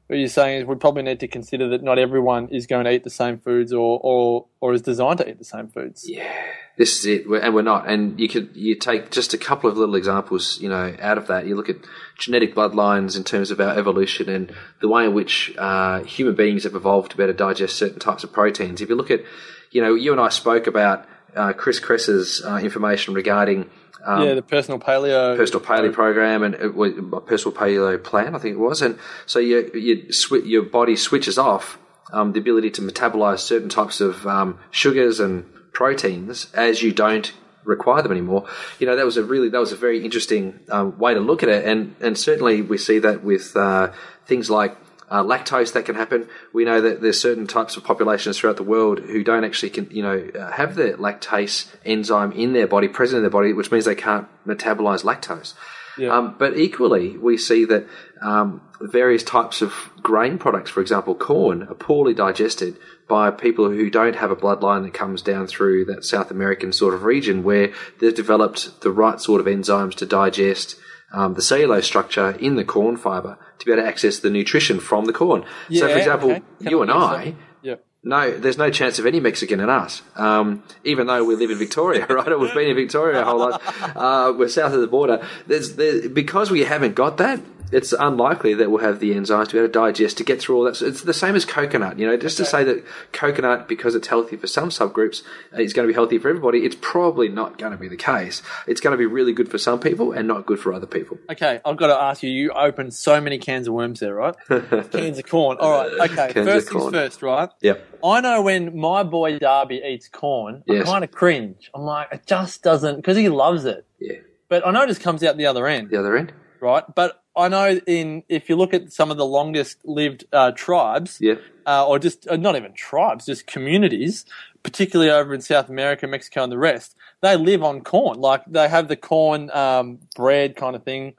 What 0.09 0.17
you're 0.17 0.27
saying 0.27 0.61
is 0.61 0.65
we 0.67 0.73
probably 0.73 1.03
need 1.03 1.19
to 1.19 1.27
consider 1.27 1.69
that 1.69 1.83
not 1.83 1.99
everyone 1.99 2.47
is 2.49 2.65
going 2.65 2.85
to 2.85 2.91
eat 2.91 3.03
the 3.03 3.11
same 3.11 3.37
foods 3.37 3.71
or, 3.71 3.99
or, 4.01 4.47
or 4.59 4.73
is 4.73 4.81
designed 4.81 5.19
to 5.19 5.29
eat 5.29 5.37
the 5.37 5.45
same 5.45 5.67
foods. 5.67 6.09
Yeah, 6.09 6.33
this 6.79 6.97
is 6.97 7.05
it, 7.05 7.29
We're- 7.29 7.43
and 7.43 7.53
we're 7.53 7.61
not. 7.61 7.87
And 7.87 8.19
you 8.19 8.27
could 8.27 8.49
you 8.55 8.73
take 8.73 9.11
just 9.11 9.35
a 9.35 9.37
couple 9.37 9.69
of 9.69 9.77
little 9.77 9.93
examples, 9.93 10.59
you 10.59 10.67
know, 10.67 10.95
out 10.99 11.19
of 11.19 11.27
that. 11.27 11.45
You 11.45 11.55
look 11.55 11.69
at 11.69 11.75
genetic 12.17 12.55
bloodlines 12.55 13.15
in 13.15 13.23
terms 13.23 13.51
of 13.51 13.59
our 13.61 13.77
evolution 13.77 14.29
and 14.29 14.51
the 14.81 14.87
way 14.87 15.05
in 15.05 15.13
which 15.13 15.53
uh, 15.59 15.99
human 16.05 16.33
beings 16.33 16.63
have 16.63 16.73
evolved 16.73 17.11
to 17.11 17.17
better 17.17 17.31
digest 17.33 17.75
certain 17.77 17.99
types 17.99 18.23
of 18.23 18.33
proteins. 18.33 18.81
If 18.81 18.89
you 18.89 18.95
look 18.95 19.11
at, 19.11 19.21
you 19.69 19.79
know, 19.79 19.93
you 19.93 20.11
and 20.11 20.19
I 20.19 20.29
spoke 20.29 20.65
about 20.65 21.05
uh, 21.35 21.53
Chris 21.53 21.79
Kresser's 21.79 22.43
uh, 22.43 22.57
information 22.57 23.13
regarding. 23.13 23.69
Um, 24.05 24.23
yeah, 24.23 24.33
the 24.33 24.41
personal 24.41 24.79
paleo. 24.79 25.35
personal 25.35 25.63
paleo 25.63 25.91
program 25.91 26.41
and 26.41 26.55
it 26.55 26.73
was 26.73 26.93
a 26.97 27.19
personal 27.19 27.55
paleo 27.57 28.01
plan, 28.01 28.33
I 28.33 28.39
think 28.39 28.53
it 28.53 28.59
was. 28.59 28.81
And 28.81 28.97
so 29.25 29.39
you, 29.39 29.69
you 29.73 30.05
swi 30.07 30.47
your 30.47 30.63
body 30.63 30.95
switches 30.95 31.37
off 31.37 31.77
um, 32.13 32.31
the 32.31 32.39
ability 32.39 32.71
to 32.71 32.81
metabolize 32.81 33.39
certain 33.39 33.69
types 33.69 33.99
of 33.99 34.25
um, 34.25 34.57
sugars 34.71 35.19
and 35.19 35.45
proteins 35.73 36.51
as 36.53 36.81
you 36.81 36.93
don't 36.93 37.33
require 37.63 38.01
them 38.01 38.11
anymore. 38.11 38.45
You 38.79 38.87
know, 38.87 38.95
that 38.95 39.05
was 39.05 39.17
a 39.17 39.23
really 39.23 39.49
that 39.49 39.59
was 39.59 39.71
a 39.71 39.77
very 39.77 40.03
interesting 40.03 40.59
um, 40.69 40.97
way 40.97 41.13
to 41.13 41.19
look 41.19 41.43
at 41.43 41.49
it, 41.49 41.65
and 41.65 41.95
and 42.01 42.17
certainly 42.17 42.61
we 42.61 42.77
see 42.77 42.99
that 42.99 43.23
with 43.23 43.55
uh, 43.55 43.91
things 44.25 44.49
like. 44.49 44.75
Uh, 45.09 45.23
lactose 45.23 45.73
that 45.73 45.85
can 45.85 45.95
happen. 45.95 46.27
We 46.53 46.65
know 46.65 46.81
that 46.81 47.01
there's 47.01 47.19
certain 47.19 47.47
types 47.47 47.75
of 47.77 47.83
populations 47.83 48.37
throughout 48.37 48.57
the 48.57 48.63
world 48.63 48.99
who 48.99 49.23
don't 49.23 49.43
actually, 49.43 49.71
can, 49.71 49.89
you 49.89 50.03
know, 50.03 50.29
uh, 50.39 50.51
have 50.51 50.75
the 50.75 50.93
lactase 50.93 51.67
enzyme 51.83 52.31
in 52.33 52.53
their 52.53 52.67
body, 52.67 52.87
present 52.87 53.17
in 53.17 53.23
their 53.23 53.31
body, 53.31 53.51
which 53.53 53.71
means 53.71 53.85
they 53.85 53.95
can't 53.95 54.27
metabolize 54.45 55.03
lactose. 55.03 55.55
Yeah. 55.97 56.15
Um, 56.15 56.35
but 56.37 56.57
equally, 56.57 57.17
we 57.17 57.37
see 57.37 57.65
that 57.65 57.87
um, 58.21 58.61
various 58.79 59.23
types 59.23 59.61
of 59.61 59.73
grain 60.01 60.37
products, 60.37 60.69
for 60.69 60.81
example, 60.81 61.15
corn, 61.15 61.63
are 61.63 61.73
poorly 61.73 62.13
digested 62.13 62.77
by 63.07 63.31
people 63.31 63.69
who 63.69 63.89
don't 63.89 64.15
have 64.15 64.31
a 64.31 64.35
bloodline 64.35 64.83
that 64.83 64.93
comes 64.93 65.21
down 65.21 65.47
through 65.47 65.85
that 65.85 66.05
South 66.05 66.31
American 66.31 66.71
sort 66.71 66.93
of 66.93 67.03
region 67.03 67.43
where 67.43 67.73
they've 67.99 68.15
developed 68.15 68.81
the 68.81 68.91
right 68.91 69.19
sort 69.19 69.41
of 69.41 69.47
enzymes 69.47 69.95
to 69.95 70.05
digest 70.05 70.75
um, 71.11 71.33
the 71.33 71.41
cellulose 71.41 71.85
structure 71.85 72.31
in 72.31 72.55
the 72.55 72.63
corn 72.63 72.97
fiber 72.97 73.37
to 73.59 73.65
be 73.65 73.71
able 73.71 73.83
to 73.83 73.87
access 73.87 74.19
the 74.19 74.29
nutrition 74.29 74.79
from 74.79 75.05
the 75.05 75.13
corn. 75.13 75.43
so, 75.73 75.87
for 75.87 75.97
example, 75.97 76.31
okay. 76.31 76.41
You 76.59 76.81
and 76.81 76.91
I. 76.91 77.35
Yeah. 77.61 77.75
no, 78.03 78.37
there's 78.37 78.57
no 78.57 78.69
chance 78.69 78.99
of 78.99 79.05
any 79.05 79.19
Mexican 79.19 79.59
in 79.59 79.69
us. 79.69 80.01
Um, 80.15 80.63
even 80.83 81.07
though 81.07 81.23
we 81.25 81.35
live 81.35 81.51
in 81.51 81.57
Victoria, 81.57 82.05
right? 82.09 82.39
We've 82.39 82.53
been 82.53 82.69
in 82.69 82.75
Victoria 82.75 83.19
our 83.19 83.25
whole 83.25 83.39
life. 83.39 83.95
Uh, 83.95 84.33
we're 84.37 84.47
south 84.47 84.73
of 84.73 84.81
the 84.81 84.87
border. 84.87 85.25
There's, 85.47 85.75
there, 85.75 86.07
because 86.07 86.51
we 86.51 86.61
haven't 86.61 86.95
got 86.95 87.17
that, 87.17 87.41
it's 87.71 87.93
unlikely 87.93 88.53
that 88.55 88.71
we'll 88.71 88.81
have 88.83 88.99
the 88.99 89.11
enzymes 89.11 89.47
to 89.49 89.53
be 89.53 89.57
able 89.59 89.67
to 89.67 89.73
digest 89.73 90.17
to 90.17 90.23
get 90.23 90.39
through 90.41 90.57
all 90.57 90.63
that. 90.65 90.75
So 90.75 90.87
it's 90.87 91.03
the 91.03 91.13
same 91.13 91.35
as 91.35 91.45
coconut. 91.45 91.99
You 91.99 92.07
know, 92.07 92.17
just 92.17 92.37
to 92.37 92.45
say 92.45 92.63
that 92.63 92.83
coconut, 93.11 93.67
because 93.67 93.95
it's 93.95 94.07
healthy 94.07 94.35
for 94.37 94.47
some 94.47 94.69
subgroups, 94.69 95.21
uh, 95.53 95.61
is 95.61 95.73
going 95.73 95.87
to 95.87 95.91
be 95.91 95.93
healthy 95.95 96.17
for 96.17 96.29
everybody. 96.29 96.59
It's 96.65 96.77
probably 96.79 97.29
not 97.29 97.57
going 97.57 97.71
to 97.71 97.77
be 97.77 97.87
the 97.87 97.97
case. 97.97 98.41
It's 98.67 98.81
going 98.81 98.91
to 98.91 98.97
be 98.97 99.05
really 99.05 99.33
good 99.33 99.49
for 99.49 99.57
some 99.57 99.79
people 99.79 100.11
and 100.11 100.27
not 100.27 100.45
good 100.45 100.59
for 100.59 100.73
other 100.73 100.87
people. 100.87 101.17
Okay, 101.31 101.59
I've 101.65 101.77
got 101.77 101.87
to 101.87 101.95
ask 101.95 102.23
you. 102.23 102.29
You 102.29 102.51
opened 102.51 102.93
so 102.93 103.19
many 103.21 103.37
cans 103.37 103.67
of 103.67 103.73
worms 103.73 103.99
there, 103.99 104.15
right? 104.15 104.35
cans 104.49 105.17
of 105.17 105.25
corn. 105.27 105.57
All 105.59 105.71
right. 105.71 106.09
Okay. 106.11 106.33
Cans 106.33 106.47
first 106.47 106.69
things 106.69 106.91
first, 106.91 107.21
right? 107.21 107.49
Yep. 107.61 107.85
I 108.03 108.21
know 108.21 108.41
when 108.41 108.77
my 108.77 109.03
boy 109.03 109.39
Darby 109.39 109.81
eats 109.85 110.07
corn, 110.07 110.63
I 110.69 110.83
kind 110.83 111.03
of 111.03 111.11
cringe. 111.11 111.69
I'm 111.73 111.81
like, 111.81 112.07
it 112.13 112.25
just 112.25 112.63
doesn't 112.63 112.95
because 112.97 113.17
he 113.17 113.29
loves 113.29 113.65
it. 113.65 113.85
Yeah. 113.99 114.17
But 114.47 114.65
I 114.65 114.71
know 114.71 114.83
it 114.83 114.87
just 114.87 115.01
comes 115.01 115.23
out 115.23 115.37
the 115.37 115.45
other 115.45 115.67
end, 115.67 115.89
The 115.89 115.99
other 115.99 116.17
end. 116.17 116.33
right? 116.59 116.83
But 116.95 117.21
I 117.35 117.47
know 117.47 117.79
in 117.85 118.23
if 118.27 118.49
you 118.49 118.55
look 118.55 118.73
at 118.73 118.91
some 118.91 119.11
of 119.11 119.17
the 119.17 119.25
longest 119.25 119.77
lived 119.85 120.25
uh, 120.33 120.51
tribes, 120.51 121.19
Yeah. 121.21 121.35
uh, 121.65 121.87
or 121.87 121.99
just 121.99 122.27
uh, 122.27 122.35
not 122.35 122.55
even 122.55 122.73
tribes, 122.73 123.25
just 123.25 123.47
communities, 123.47 124.25
particularly 124.63 125.11
over 125.11 125.33
in 125.33 125.41
South 125.41 125.69
America, 125.69 126.07
Mexico, 126.07 126.43
and 126.43 126.51
the 126.51 126.57
rest, 126.57 126.95
they 127.21 127.35
live 127.35 127.63
on 127.63 127.81
corn. 127.81 128.19
Like 128.19 128.43
they 128.47 128.67
have 128.67 128.87
the 128.87 128.95
corn 128.95 129.49
um, 129.51 129.99
bread 130.15 130.55
kind 130.55 130.75
of 130.75 130.83
thing, 130.83 131.13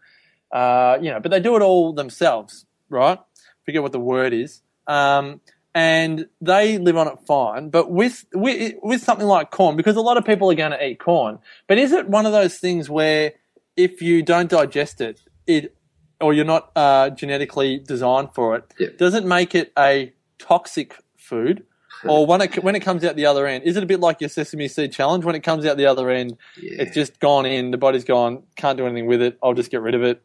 uh, 0.53 0.99
you 1.01 1.11
know, 1.11 1.21
but 1.21 1.31
they 1.31 1.41
do 1.41 1.57
it 1.57 1.63
all 1.63 1.93
themselves, 1.93 2.67
right? 2.89 3.19
Forget 3.65 3.83
what 3.83 3.93
the 3.93 4.01
word 4.01 4.33
is. 4.33 4.63
Um, 4.87 5.41
and 5.73 6.27
they 6.41 6.79
live 6.79 6.97
on 6.97 7.07
it 7.07 7.19
fine. 7.27 7.71
But 7.71 7.91
with, 7.91 8.27
with 8.35 8.75
with 8.83 9.01
something 9.03 9.27
like 9.27 9.53
corn, 9.53 9.77
because 9.77 9.95
a 9.95 10.01
lot 10.01 10.17
of 10.17 10.25
people 10.25 10.51
are 10.51 10.55
going 10.57 10.73
to 10.73 10.85
eat 10.85 10.99
corn, 10.99 11.39
but 11.69 11.79
is 11.79 11.93
it 11.93 12.09
one 12.09 12.27
of 12.27 12.33
those 12.33 12.59
things 12.59 12.91
where 12.91 13.35
if 13.77 14.03
you 14.03 14.23
don't 14.23 14.51
digest 14.51 15.01
it, 15.01 15.21
it 15.47 15.77
or 16.21 16.33
you're 16.35 16.45
not 16.45 16.71
uh, 16.77 17.11
genetically 17.11 17.79
designed 17.79 18.35
for 18.35 18.57
it, 18.57 18.65
Yeah. 18.79 18.89
does 18.99 19.15
it 19.15 19.25
make 19.25 19.55
it 19.55 19.73
a 19.79 20.13
toxic 20.39 20.97
food? 21.17 21.65
Or 22.05 22.25
when 22.25 22.41
it 22.41 22.65
when 22.65 22.75
it 22.75 22.81
comes 22.81 23.05
out 23.05 23.15
the 23.17 23.27
other 23.27 23.47
end, 23.47 23.65
is 23.65 23.77
it 23.77 23.83
a 23.83 23.87
bit 23.87 24.01
like 24.01 24.23
your 24.23 24.31
sesame 24.31 24.69
seed 24.69 24.91
challenge? 24.91 25.23
When 25.25 25.35
it 25.35 25.41
comes 25.41 25.67
out 25.67 25.77
the 25.77 25.85
other 25.85 26.09
end, 26.09 26.39
Yeah. 26.59 26.83
it's 26.83 26.95
just 26.95 27.21
gone 27.21 27.45
in. 27.45 27.73
The 27.73 27.77
body's 27.79 28.05
gone. 28.05 28.43
Can't 28.57 28.79
do 28.79 28.87
anything 28.87 29.07
with 29.07 29.21
it. 29.21 29.37
I'll 29.43 29.53
just 29.53 29.71
get 29.71 29.83
rid 29.83 29.95
of 29.95 30.03
it. 30.03 30.23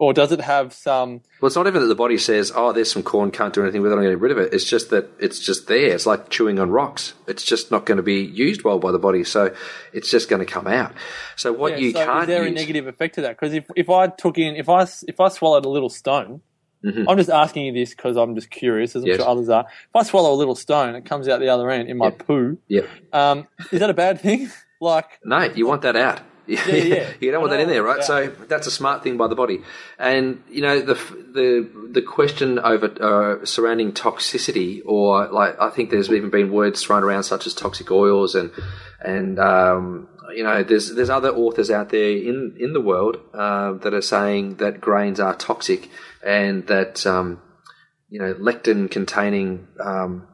Or 0.00 0.12
does 0.12 0.30
it 0.30 0.40
have 0.40 0.72
some? 0.72 1.22
Well, 1.40 1.48
it's 1.48 1.56
not 1.56 1.66
even 1.66 1.80
that 1.82 1.88
the 1.88 1.94
body 1.96 2.18
says, 2.18 2.52
"Oh, 2.54 2.72
there's 2.72 2.90
some 2.92 3.02
corn, 3.02 3.32
can't 3.32 3.52
do 3.52 3.62
anything 3.62 3.82
with 3.82 3.90
it. 3.90 3.94
I'm 3.96 4.00
going 4.02 4.10
to 4.12 4.16
get 4.16 4.20
rid 4.22 4.30
of 4.32 4.38
it." 4.38 4.54
It's 4.54 4.64
just 4.64 4.90
that 4.90 5.10
it's 5.18 5.40
just 5.40 5.66
there. 5.66 5.92
It's 5.92 6.06
like 6.06 6.28
chewing 6.30 6.60
on 6.60 6.70
rocks. 6.70 7.14
It's 7.26 7.42
just 7.42 7.72
not 7.72 7.84
going 7.84 7.96
to 7.96 8.02
be 8.04 8.22
used 8.22 8.62
well 8.62 8.78
by 8.78 8.92
the 8.92 8.98
body, 9.00 9.24
so 9.24 9.52
it's 9.92 10.08
just 10.08 10.28
going 10.28 10.38
to 10.38 10.46
come 10.46 10.68
out. 10.68 10.92
So 11.34 11.52
what 11.52 11.72
Yeah, 11.72 11.78
you 11.78 11.90
so 11.92 12.04
can't 12.04 12.20
is 12.22 12.26
there 12.28 12.42
use, 12.46 12.52
a 12.52 12.54
negative 12.54 12.86
effect 12.86 13.16
to 13.16 13.22
that? 13.22 13.30
Because 13.30 13.54
if 13.54 13.64
if 13.74 13.90
I 13.90 14.06
took 14.06 14.38
in 14.38 14.54
if 14.54 14.68
I 14.68 14.86
if 15.08 15.18
I 15.18 15.28
swallowed 15.30 15.64
a 15.64 15.68
little 15.68 15.90
stone, 15.90 16.42
Mhm. 16.84 17.06
I'm 17.08 17.16
just 17.16 17.28
asking 17.30 17.66
you 17.66 17.72
this 17.72 17.90
because 17.90 18.16
I'm 18.16 18.36
just 18.36 18.50
curious, 18.50 18.94
as 18.94 19.02
I'm 19.02 19.08
Yes. 19.08 19.16
sure 19.16 19.28
others 19.28 19.48
are. 19.48 19.62
If 19.68 19.96
I 19.96 20.04
swallow 20.04 20.32
a 20.32 20.38
little 20.38 20.54
stone, 20.54 20.94
it 20.94 21.04
comes 21.06 21.26
out 21.26 21.40
the 21.40 21.48
other 21.48 21.68
end 21.70 21.88
in 21.88 21.96
my 21.98 22.04
Yeah. 22.06 22.10
poo. 22.24 22.58
yeah, 22.68 22.82
Um, 23.12 23.48
is 23.72 23.80
that 23.80 23.90
a 23.90 23.94
bad 23.94 24.20
thing? 24.20 24.48
like, 24.80 25.18
no, 25.24 25.42
you 25.42 25.66
want 25.66 25.82
that 25.82 25.96
out. 25.96 26.20
yeah. 26.66 27.10
you 27.20 27.30
don't 27.30 27.40
want 27.40 27.50
that 27.50 27.60
in 27.60 27.68
there, 27.68 27.82
right? 27.82 27.98
yeah. 27.98 28.04
So 28.04 28.26
that's 28.48 28.66
a 28.66 28.70
smart 28.70 29.02
thing 29.02 29.18
by 29.18 29.28
the 29.28 29.34
body. 29.34 29.62
And 29.98 30.42
you 30.48 30.62
know 30.62 30.80
the 30.80 30.94
the 30.94 31.90
the 31.92 32.02
question 32.02 32.58
over 32.58 32.86
uh, 32.86 33.44
surrounding 33.44 33.92
toxicity, 33.92 34.80
or 34.86 35.28
like 35.28 35.60
I 35.60 35.68
think 35.68 35.90
there's 35.90 36.10
even 36.10 36.30
been 36.30 36.50
words 36.50 36.82
thrown 36.82 37.04
around 37.04 37.24
such 37.24 37.46
as 37.46 37.54
toxic 37.54 37.90
oils, 37.90 38.34
and 38.34 38.50
and 39.00 39.38
um, 39.38 40.08
you 40.34 40.42
know 40.42 40.62
there's 40.62 40.94
there's 40.94 41.10
other 41.10 41.30
authors 41.30 41.70
out 41.70 41.90
there 41.90 42.10
in 42.10 42.56
in 42.58 42.72
the 42.72 42.80
world 42.80 43.18
uh, 43.34 43.74
that 43.74 43.92
are 43.92 44.02
saying 44.02 44.56
that 44.56 44.80
grains 44.80 45.20
are 45.20 45.34
toxic, 45.34 45.90
and 46.24 46.66
that 46.68 47.06
um, 47.06 47.42
you 48.08 48.20
know 48.20 48.32
lectin 48.34 48.90
containing 48.90 49.68
um, 49.80 50.26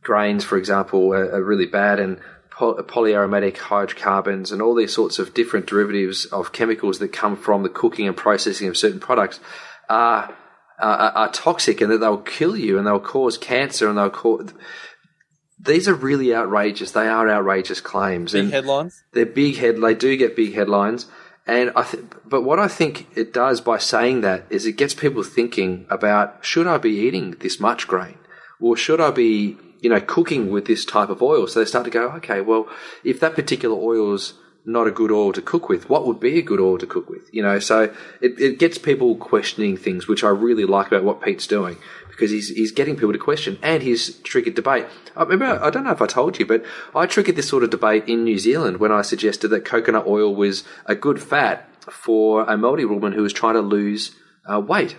grains, 0.00 0.44
for 0.44 0.56
example, 0.56 1.12
are, 1.12 1.34
are 1.34 1.42
really 1.42 1.66
bad, 1.66 1.98
and 1.98 2.20
poly- 2.56 2.82
polyaromatic 2.82 3.56
hydrocarbons 3.58 4.50
and 4.50 4.60
all 4.62 4.74
these 4.74 4.94
sorts 4.94 5.18
of 5.18 5.34
different 5.34 5.66
derivatives 5.66 6.24
of 6.26 6.52
chemicals 6.52 6.98
that 6.98 7.12
come 7.12 7.36
from 7.36 7.62
the 7.62 7.68
cooking 7.68 8.06
and 8.08 8.16
processing 8.16 8.68
of 8.68 8.76
certain 8.76 9.00
products 9.00 9.40
are 9.88 10.34
are, 10.78 11.10
are 11.12 11.32
toxic, 11.32 11.80
and 11.80 11.90
that 11.90 11.98
they'll 11.98 12.18
kill 12.18 12.54
you, 12.54 12.76
and 12.76 12.86
they'll 12.86 13.00
cause 13.00 13.38
cancer, 13.38 13.88
and 13.88 13.96
they'll 13.96 14.10
cause. 14.10 14.52
These 15.58 15.88
are 15.88 15.94
really 15.94 16.34
outrageous. 16.34 16.90
They 16.90 17.08
are 17.08 17.28
outrageous 17.30 17.80
claims, 17.80 18.32
big 18.32 18.44
and 18.44 18.52
headlines. 18.52 19.02
they're 19.12 19.24
big 19.24 19.56
head. 19.56 19.80
They 19.80 19.94
do 19.94 20.16
get 20.18 20.36
big 20.36 20.54
headlines, 20.54 21.06
and 21.46 21.72
I. 21.74 21.82
Th- 21.84 22.04
but 22.26 22.42
what 22.42 22.58
I 22.58 22.68
think 22.68 23.06
it 23.16 23.32
does 23.32 23.62
by 23.62 23.78
saying 23.78 24.20
that 24.20 24.44
is 24.50 24.66
it 24.66 24.72
gets 24.72 24.92
people 24.92 25.22
thinking 25.22 25.86
about 25.88 26.44
should 26.44 26.66
I 26.66 26.76
be 26.76 26.90
eating 26.90 27.30
this 27.40 27.58
much 27.58 27.88
grain, 27.88 28.18
or 28.60 28.76
should 28.76 29.00
I 29.00 29.10
be 29.12 29.56
you 29.80 29.90
know 29.90 30.00
cooking 30.00 30.50
with 30.50 30.66
this 30.66 30.84
type 30.84 31.08
of 31.08 31.22
oil? 31.22 31.46
So 31.46 31.60
they 31.60 31.66
start 31.66 31.84
to 31.84 31.90
go, 31.90 32.08
okay, 32.12 32.40
well, 32.40 32.68
if 33.04 33.20
that 33.20 33.34
particular 33.34 33.76
oil's 33.76 34.34
not 34.64 34.88
a 34.88 34.90
good 34.90 35.12
oil 35.12 35.32
to 35.32 35.40
cook 35.40 35.68
with, 35.68 35.88
what 35.88 36.06
would 36.06 36.18
be 36.18 36.38
a 36.38 36.42
good 36.42 36.58
oil 36.58 36.76
to 36.76 36.86
cook 36.86 37.08
with? 37.08 37.32
You 37.32 37.42
know, 37.42 37.60
so 37.60 37.94
it, 38.20 38.38
it 38.40 38.58
gets 38.58 38.78
people 38.78 39.14
questioning 39.14 39.76
things, 39.76 40.08
which 40.08 40.24
I 40.24 40.28
really 40.28 40.64
like 40.64 40.88
about 40.88 41.04
what 41.04 41.22
Pete's 41.22 41.46
doing 41.46 41.76
because 42.16 42.30
he's 42.30 42.48
he's 42.48 42.72
getting 42.72 42.96
people 42.96 43.12
to 43.12 43.18
question 43.18 43.58
and 43.62 43.82
he's 43.82 44.18
triggered 44.20 44.54
debate. 44.54 44.86
I 45.16 45.22
remember 45.22 45.62
I 45.62 45.70
don't 45.70 45.84
know 45.84 45.92
if 45.92 46.02
I 46.02 46.06
told 46.06 46.38
you, 46.38 46.46
but 46.46 46.64
I 46.94 47.06
triggered 47.06 47.36
this 47.36 47.48
sort 47.48 47.62
of 47.62 47.70
debate 47.70 48.08
in 48.08 48.24
New 48.24 48.38
Zealand 48.38 48.78
when 48.78 48.90
I 48.90 49.02
suggested 49.02 49.48
that 49.48 49.64
coconut 49.64 50.06
oil 50.06 50.34
was 50.34 50.64
a 50.86 50.94
good 50.94 51.22
fat 51.22 51.68
for 51.90 52.42
a 52.44 52.56
Maori 52.56 52.84
woman 52.84 53.12
who 53.12 53.22
was 53.22 53.32
trying 53.32 53.54
to 53.54 53.60
lose 53.60 54.16
uh, 54.50 54.60
weight. 54.60 54.96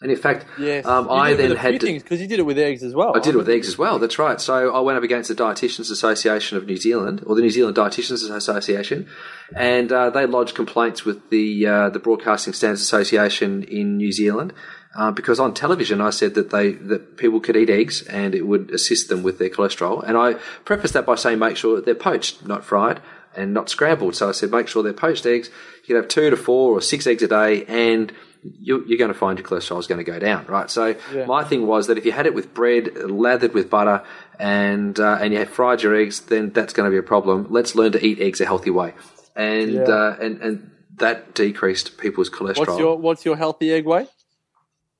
And 0.00 0.12
in 0.12 0.16
fact, 0.16 0.46
Yes. 0.60 0.86
um, 0.86 1.10
I 1.10 1.34
then 1.34 1.50
with 1.50 1.58
a 1.58 1.60
few 1.60 1.72
had 1.72 1.80
because 1.80 2.20
you 2.20 2.28
did 2.28 2.38
it 2.38 2.46
with 2.46 2.56
eggs 2.58 2.84
as 2.84 2.94
well. 2.94 3.16
I 3.16 3.20
did 3.20 3.34
it 3.34 3.38
with 3.38 3.48
eggs 3.48 3.66
as 3.66 3.76
well. 3.76 3.98
That's 3.98 4.16
right. 4.18 4.40
So 4.40 4.72
I 4.72 4.78
went 4.78 4.96
up 4.96 5.02
against 5.02 5.28
the 5.28 5.34
Dietitians 5.34 5.90
Association 5.90 6.56
of 6.56 6.66
New 6.66 6.76
Zealand, 6.76 7.24
or 7.26 7.34
the 7.34 7.42
New 7.42 7.50
Zealand 7.50 7.76
Dietitians 7.76 8.30
Association, 8.30 9.08
and 9.56 9.90
uh, 9.90 10.10
they 10.10 10.24
lodged 10.26 10.54
complaints 10.54 11.04
with 11.04 11.30
the 11.30 11.66
uh, 11.66 11.88
the 11.90 11.98
Broadcasting 11.98 12.52
Standards 12.52 12.82
Association 12.82 13.64
in 13.64 13.96
New 13.96 14.12
Zealand 14.12 14.52
uh, 14.96 15.10
because 15.10 15.40
on 15.40 15.52
television 15.52 16.00
I 16.00 16.10
said 16.10 16.34
that 16.34 16.50
they 16.50 16.72
that 16.72 17.16
people 17.16 17.40
could 17.40 17.56
eat 17.56 17.68
eggs 17.70 18.02
and 18.02 18.34
it 18.36 18.46
would 18.46 18.70
assist 18.70 19.08
them 19.08 19.24
with 19.24 19.38
their 19.40 19.50
cholesterol, 19.50 20.02
and 20.06 20.16
I 20.16 20.34
prefaced 20.64 20.94
that 20.94 21.06
by 21.06 21.16
saying 21.16 21.40
make 21.40 21.56
sure 21.56 21.74
that 21.76 21.84
they're 21.84 21.94
poached, 21.96 22.46
not 22.46 22.64
fried. 22.64 23.00
And 23.36 23.54
not 23.54 23.68
scrambled. 23.68 24.16
So 24.16 24.30
I 24.30 24.32
said, 24.32 24.50
make 24.50 24.66
sure 24.66 24.82
they're 24.82 24.92
poached 24.92 25.24
eggs. 25.24 25.48
You 25.82 25.86
can 25.88 25.96
have 25.96 26.08
two 26.08 26.28
to 26.30 26.36
four 26.36 26.72
or 26.72 26.80
six 26.80 27.06
eggs 27.06 27.22
a 27.22 27.28
day, 27.28 27.64
and 27.66 28.10
you're, 28.42 28.86
you're 28.86 28.98
going 28.98 29.12
to 29.12 29.18
find 29.18 29.38
your 29.38 29.46
cholesterol 29.46 29.78
is 29.78 29.86
going 29.86 30.04
to 30.04 30.10
go 30.10 30.18
down, 30.18 30.46
right? 30.46 30.70
So 30.70 30.94
Yeah. 31.12 31.26
my 31.26 31.44
thing 31.44 31.66
was 31.66 31.86
that 31.88 31.98
if 31.98 32.04
you 32.06 32.12
had 32.12 32.26
it 32.26 32.34
with 32.34 32.54
bread, 32.54 32.94
lathered 33.10 33.54
with 33.54 33.68
butter, 33.70 34.02
and 34.38 34.98
uh, 35.00 35.18
and 35.20 35.32
you 35.32 35.38
had 35.38 35.48
fried 35.48 35.82
your 35.82 35.94
eggs, 35.94 36.20
then 36.20 36.50
that's 36.50 36.72
going 36.72 36.86
to 36.86 36.90
be 36.90 36.98
a 36.98 37.02
problem. 37.02 37.46
Let's 37.50 37.74
learn 37.74 37.92
to 37.92 38.04
eat 38.04 38.20
eggs 38.20 38.40
a 38.40 38.46
healthy 38.46 38.70
way, 38.70 38.94
and 39.34 39.72
Yeah. 39.72 39.82
uh, 39.82 40.16
and 40.20 40.40
and 40.42 40.70
that 40.98 41.34
decreased 41.34 41.98
people's 41.98 42.30
cholesterol. 42.30 42.56
What's 42.66 42.78
your 42.78 42.96
What's 42.98 43.24
your 43.24 43.36
healthy 43.36 43.72
egg 43.72 43.84
weight? 43.86 44.08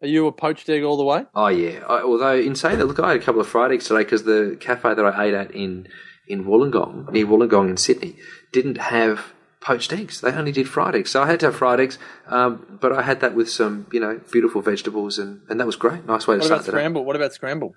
Are 0.01 0.07
you 0.07 0.27
a 0.29 0.33
poached 0.33 0.69
egg 0.69 0.85
all 0.85 0.97
the 0.97 1.05
way? 1.05 1.27
Oh 1.35 1.49
yeah. 1.49 1.81
I, 1.89 2.03
although 2.03 2.37
in 2.39 2.55
saying 2.55 2.79
that, 2.79 2.87
look, 2.87 3.01
I 3.01 3.09
had 3.13 3.21
a 3.21 3.25
couple 3.25 3.41
of 3.41 3.49
fried 3.49 3.73
eggs 3.73 3.89
today 3.89 4.05
because 4.05 4.23
the 4.23 4.57
cafe 4.61 4.95
that 4.95 5.05
I 5.05 5.25
ate 5.27 5.35
at 5.35 5.51
in 5.53 5.89
in 6.29 6.45
Wollongong, 6.45 7.11
near 7.11 7.27
Wollongong 7.27 7.71
in 7.71 7.77
Sydney, 7.77 8.17
didn't 8.53 8.79
have 8.79 9.33
poached 9.61 9.93
eggs. 9.93 10.21
They 10.21 10.33
only 10.33 10.53
did 10.53 10.69
fried 10.69 10.95
eggs. 10.95 11.11
So 11.11 11.23
I 11.23 11.27
had 11.27 11.41
to 11.41 11.47
have 11.47 11.57
fried 11.57 11.81
eggs, 11.81 11.99
um, 12.27 12.79
but 12.81 12.93
I 12.93 13.03
had 13.03 13.21
that 13.21 13.35
with 13.35 13.51
some, 13.51 13.87
you 13.93 14.01
know, 14.01 14.21
beautiful 14.31 14.63
vegetables, 14.63 15.19
and, 15.19 15.41
and 15.49 15.59
that 15.61 15.67
was 15.67 15.77
great. 15.77 16.07
Nice 16.07 16.27
way 16.27 16.37
to 16.37 16.43
start 16.43 16.63
the 16.63 16.73
day. 16.73 16.79
scramble? 16.79 17.05
What 17.05 17.17
about 17.17 17.33
scramble? 17.33 17.75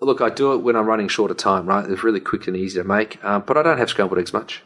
Well, 0.00 0.08
Look, 0.08 0.20
I 0.20 0.30
do 0.30 0.52
it 0.54 0.58
when 0.58 0.74
I'm 0.76 0.86
running 0.86 1.08
short 1.08 1.30
of 1.30 1.36
time, 1.36 1.66
right? 1.66 1.88
It's 1.88 2.02
really 2.02 2.20
quick 2.20 2.46
and 2.48 2.56
easy 2.56 2.80
to 2.80 2.84
make, 2.84 3.22
um, 3.24 3.44
but 3.46 3.56
I 3.56 3.62
don't 3.62 3.78
have 3.78 3.90
scrambled 3.90 4.18
eggs 4.18 4.32
much. 4.32 4.62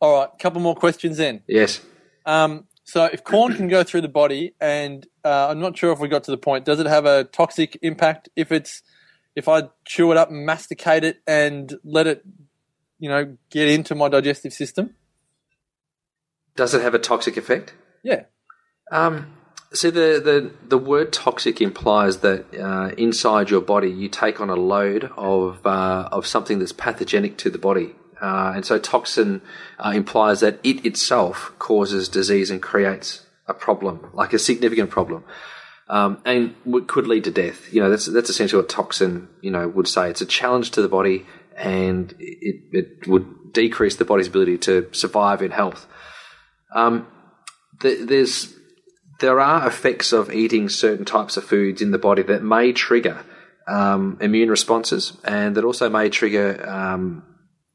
All 0.00 0.20
right, 0.20 0.28
couple 0.38 0.60
more 0.60 0.74
questions 0.74 1.16
then. 1.16 1.42
Yes. 1.46 1.80
Um, 2.26 2.66
so 2.84 3.04
if 3.04 3.24
corn 3.24 3.54
can 3.54 3.68
go 3.68 3.82
through 3.84 4.02
the 4.02 4.08
body, 4.08 4.54
and 4.60 5.06
uh, 5.24 5.48
I'm 5.48 5.60
not 5.60 5.76
sure 5.78 5.92
if 5.92 5.98
we 5.98 6.08
got 6.08 6.24
to 6.24 6.30
the 6.30 6.36
point, 6.36 6.64
does 6.64 6.80
it 6.80 6.86
have 6.86 7.06
a 7.06 7.24
toxic 7.24 7.78
impact 7.82 8.28
if 8.36 8.52
it's 8.52 8.82
if 9.34 9.48
I 9.48 9.68
chew 9.86 10.10
it 10.12 10.18
up 10.18 10.30
and 10.30 10.44
masticate 10.44 11.04
it 11.04 11.18
and 11.26 11.74
let 11.84 12.06
it, 12.06 12.22
you 12.98 13.08
know, 13.08 13.36
get 13.50 13.68
into 13.68 13.94
my 13.94 14.08
digestive 14.08 14.52
system? 14.52 14.94
Does 16.56 16.74
it 16.74 16.82
have 16.82 16.94
a 16.94 16.98
toxic 16.98 17.36
effect? 17.36 17.74
Yeah. 18.02 18.24
Um, 18.90 19.32
see, 19.72 19.90
the, 19.90 20.20
the, 20.22 20.52
the 20.68 20.78
word 20.78 21.12
toxic 21.12 21.60
implies 21.60 22.18
that 22.18 22.46
uh, 22.54 22.94
inside 22.96 23.50
your 23.50 23.60
body 23.60 23.90
you 23.90 24.08
take 24.08 24.40
on 24.40 24.50
a 24.50 24.56
load 24.56 25.10
of, 25.16 25.66
uh, 25.66 26.08
of 26.12 26.26
something 26.26 26.58
that's 26.58 26.72
pathogenic 26.72 27.38
to 27.38 27.50
the 27.50 27.58
body. 27.58 27.94
Uh, 28.20 28.52
and 28.54 28.64
so 28.64 28.78
toxin 28.78 29.42
uh, 29.80 29.92
implies 29.94 30.40
that 30.40 30.60
it 30.62 30.86
itself 30.86 31.52
causes 31.58 32.08
disease 32.08 32.50
and 32.50 32.62
creates 32.62 33.26
a 33.48 33.54
problem, 33.54 34.08
like 34.12 34.32
a 34.32 34.38
significant 34.38 34.90
problem. 34.90 35.24
Um, 35.88 36.22
and 36.24 36.54
w- 36.64 36.86
could 36.86 37.06
lead 37.06 37.24
to 37.24 37.30
death. 37.30 37.72
You 37.72 37.80
know, 37.80 37.90
that's 37.90 38.06
that's 38.06 38.30
essentially 38.30 38.62
what 38.62 38.68
toxin, 38.68 39.28
you 39.40 39.50
know, 39.50 39.66
would 39.68 39.88
say. 39.88 40.08
It's 40.08 40.20
a 40.20 40.26
challenge 40.26 40.70
to 40.72 40.82
the 40.82 40.88
body, 40.88 41.26
and 41.56 42.14
it, 42.18 42.62
it 42.72 43.08
would 43.08 43.52
decrease 43.52 43.96
the 43.96 44.04
body's 44.04 44.28
ability 44.28 44.58
to 44.58 44.88
survive 44.92 45.42
in 45.42 45.50
health. 45.50 45.86
Um, 46.74 47.06
th- 47.80 48.06
there's 48.08 48.54
there 49.20 49.38
are 49.40 49.66
effects 49.68 50.12
of 50.12 50.32
eating 50.32 50.68
certain 50.68 51.04
types 51.04 51.36
of 51.36 51.44
foods 51.44 51.80
in 51.80 51.90
the 51.92 51.98
body 51.98 52.22
that 52.22 52.42
may 52.42 52.72
trigger 52.72 53.24
um, 53.68 54.18
immune 54.20 54.48
responses, 54.50 55.16
and 55.24 55.54
that 55.56 55.64
also 55.64 55.88
may 55.88 56.08
trigger 56.10 56.68
um, 56.68 57.22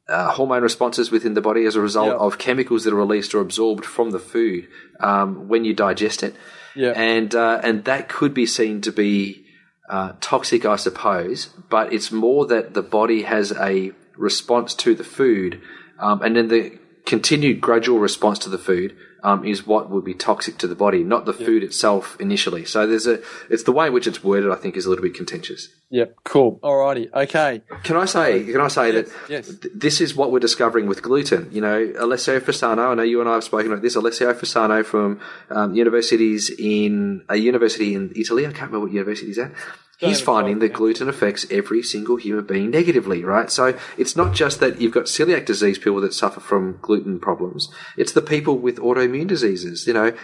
uh, 0.10 0.32
hormone 0.32 0.62
responses 0.64 1.12
within 1.12 1.34
the 1.36 1.42
body 1.42 1.66
as 1.66 1.76
a 1.76 1.82
result 1.82 2.08
Yeah. 2.10 2.16
of 2.18 2.38
chemicals 2.38 2.84
that 2.84 2.94
are 2.94 2.98
released 2.98 3.34
or 3.34 3.40
absorbed 3.42 3.86
from 3.86 4.12
the 4.12 4.20
food 4.20 4.68
um, 5.00 5.48
when 5.48 5.64
you 5.66 5.74
digest 5.74 6.24
it. 6.24 6.36
Yeah. 6.76 6.92
And 6.96 7.34
uh, 7.34 7.60
and 7.64 7.86
that 7.86 8.08
could 8.10 8.34
be 8.34 8.46
seen 8.46 8.82
to 8.82 8.92
be 8.92 9.46
uh, 9.90 10.14
toxic, 10.20 10.66
I 10.66 10.76
suppose. 10.76 11.48
But 11.70 11.94
it's 11.94 12.12
more 12.12 12.46
that 12.48 12.74
the 12.74 12.84
body 12.84 13.24
has 13.24 13.52
a 13.54 13.92
response 14.18 14.74
to 14.76 14.94
the 14.96 15.04
food, 15.04 15.62
um, 16.00 16.22
and 16.22 16.36
then 16.36 16.48
the 16.50 16.78
continued 17.08 17.62
gradual 17.62 18.00
response 18.00 18.38
to 18.38 18.50
the 18.50 18.58
food 18.58 18.96
um, 19.24 19.44
is 19.44 19.66
what 19.66 19.90
would 19.90 20.06
be 20.06 20.14
toxic 20.14 20.58
to 20.60 20.68
the 20.68 20.76
body, 20.76 21.04
not 21.04 21.26
the 21.26 21.34
food 21.34 21.64
itself 21.64 22.16
initially. 22.20 22.66
So 22.66 22.86
there's 22.86 23.08
a, 23.08 23.20
it's 23.50 23.64
the 23.64 23.72
way 23.72 23.88
in 23.88 23.94
which 23.94 24.06
it's 24.06 24.24
worded. 24.24 24.52
I 24.52 24.56
think 24.56 24.76
is 24.78 24.86
a 24.86 24.90
little 24.90 25.04
bit 25.04 25.16
contentious. 25.16 25.70
Yep. 25.90 26.18
Cool. 26.26 26.60
Alrighty. 26.60 27.12
Okay. 27.14 27.62
Can 27.84 27.96
I 27.96 28.06
say? 28.06 28.44
Can 28.44 28.62
I 28.62 28.68
say 28.68 28.92
that 28.92 29.08
yes. 29.30 29.48
th- 29.48 29.74
this 29.74 30.02
is 30.02 30.16
what 30.16 30.32
we're 30.32 30.40
discovering 30.40 30.88
with 30.88 31.02
gluten? 31.02 31.50
You 31.52 31.62
know, 31.62 31.94
Alessio 31.98 32.40
Fasano. 32.40 32.92
I 32.92 32.94
know 32.94 33.04
you 33.04 33.22
and 33.22 33.30
I 33.30 33.34
have 33.34 33.44
spoken 33.44 33.72
about 33.72 33.82
this. 33.82 33.96
Alessio 33.96 34.34
Fasano 34.34 34.86
from 34.86 35.20
um, 35.50 35.74
universities 35.74 36.52
in 36.60 37.24
a 37.30 37.38
university 37.38 37.96
in 37.96 38.12
Italy. 38.16 38.46
I 38.46 38.52
can't 38.52 38.70
remember 38.72 38.82
what 38.82 38.92
university 38.92 39.28
he's 39.28 39.40
at. 39.40 39.52
He's 40.00 40.22
finding 40.22 40.60
that 40.60 40.74
gluten 40.74 41.10
affects 41.10 41.48
every 41.50 41.82
single 41.82 42.18
human 42.18 42.46
being 42.46 42.70
negatively, 42.70 43.24
right? 43.24 43.50
So 43.50 43.78
it's 43.98 44.16
not 44.16 44.36
just 44.36 44.60
that 44.60 44.80
you've 44.80 44.94
got 44.94 45.06
celiac 45.06 45.46
disease 45.46 45.80
people 45.80 46.02
that 46.02 46.14
suffer 46.14 46.40
from 46.40 46.78
gluten 46.84 47.20
problems. 47.20 47.70
It's 47.98 48.12
the 48.12 48.22
people 48.22 48.60
with 48.60 48.78
autoimmune 48.78 49.28
diseases, 49.28 49.88
you 49.88 49.94
know, 49.94 50.16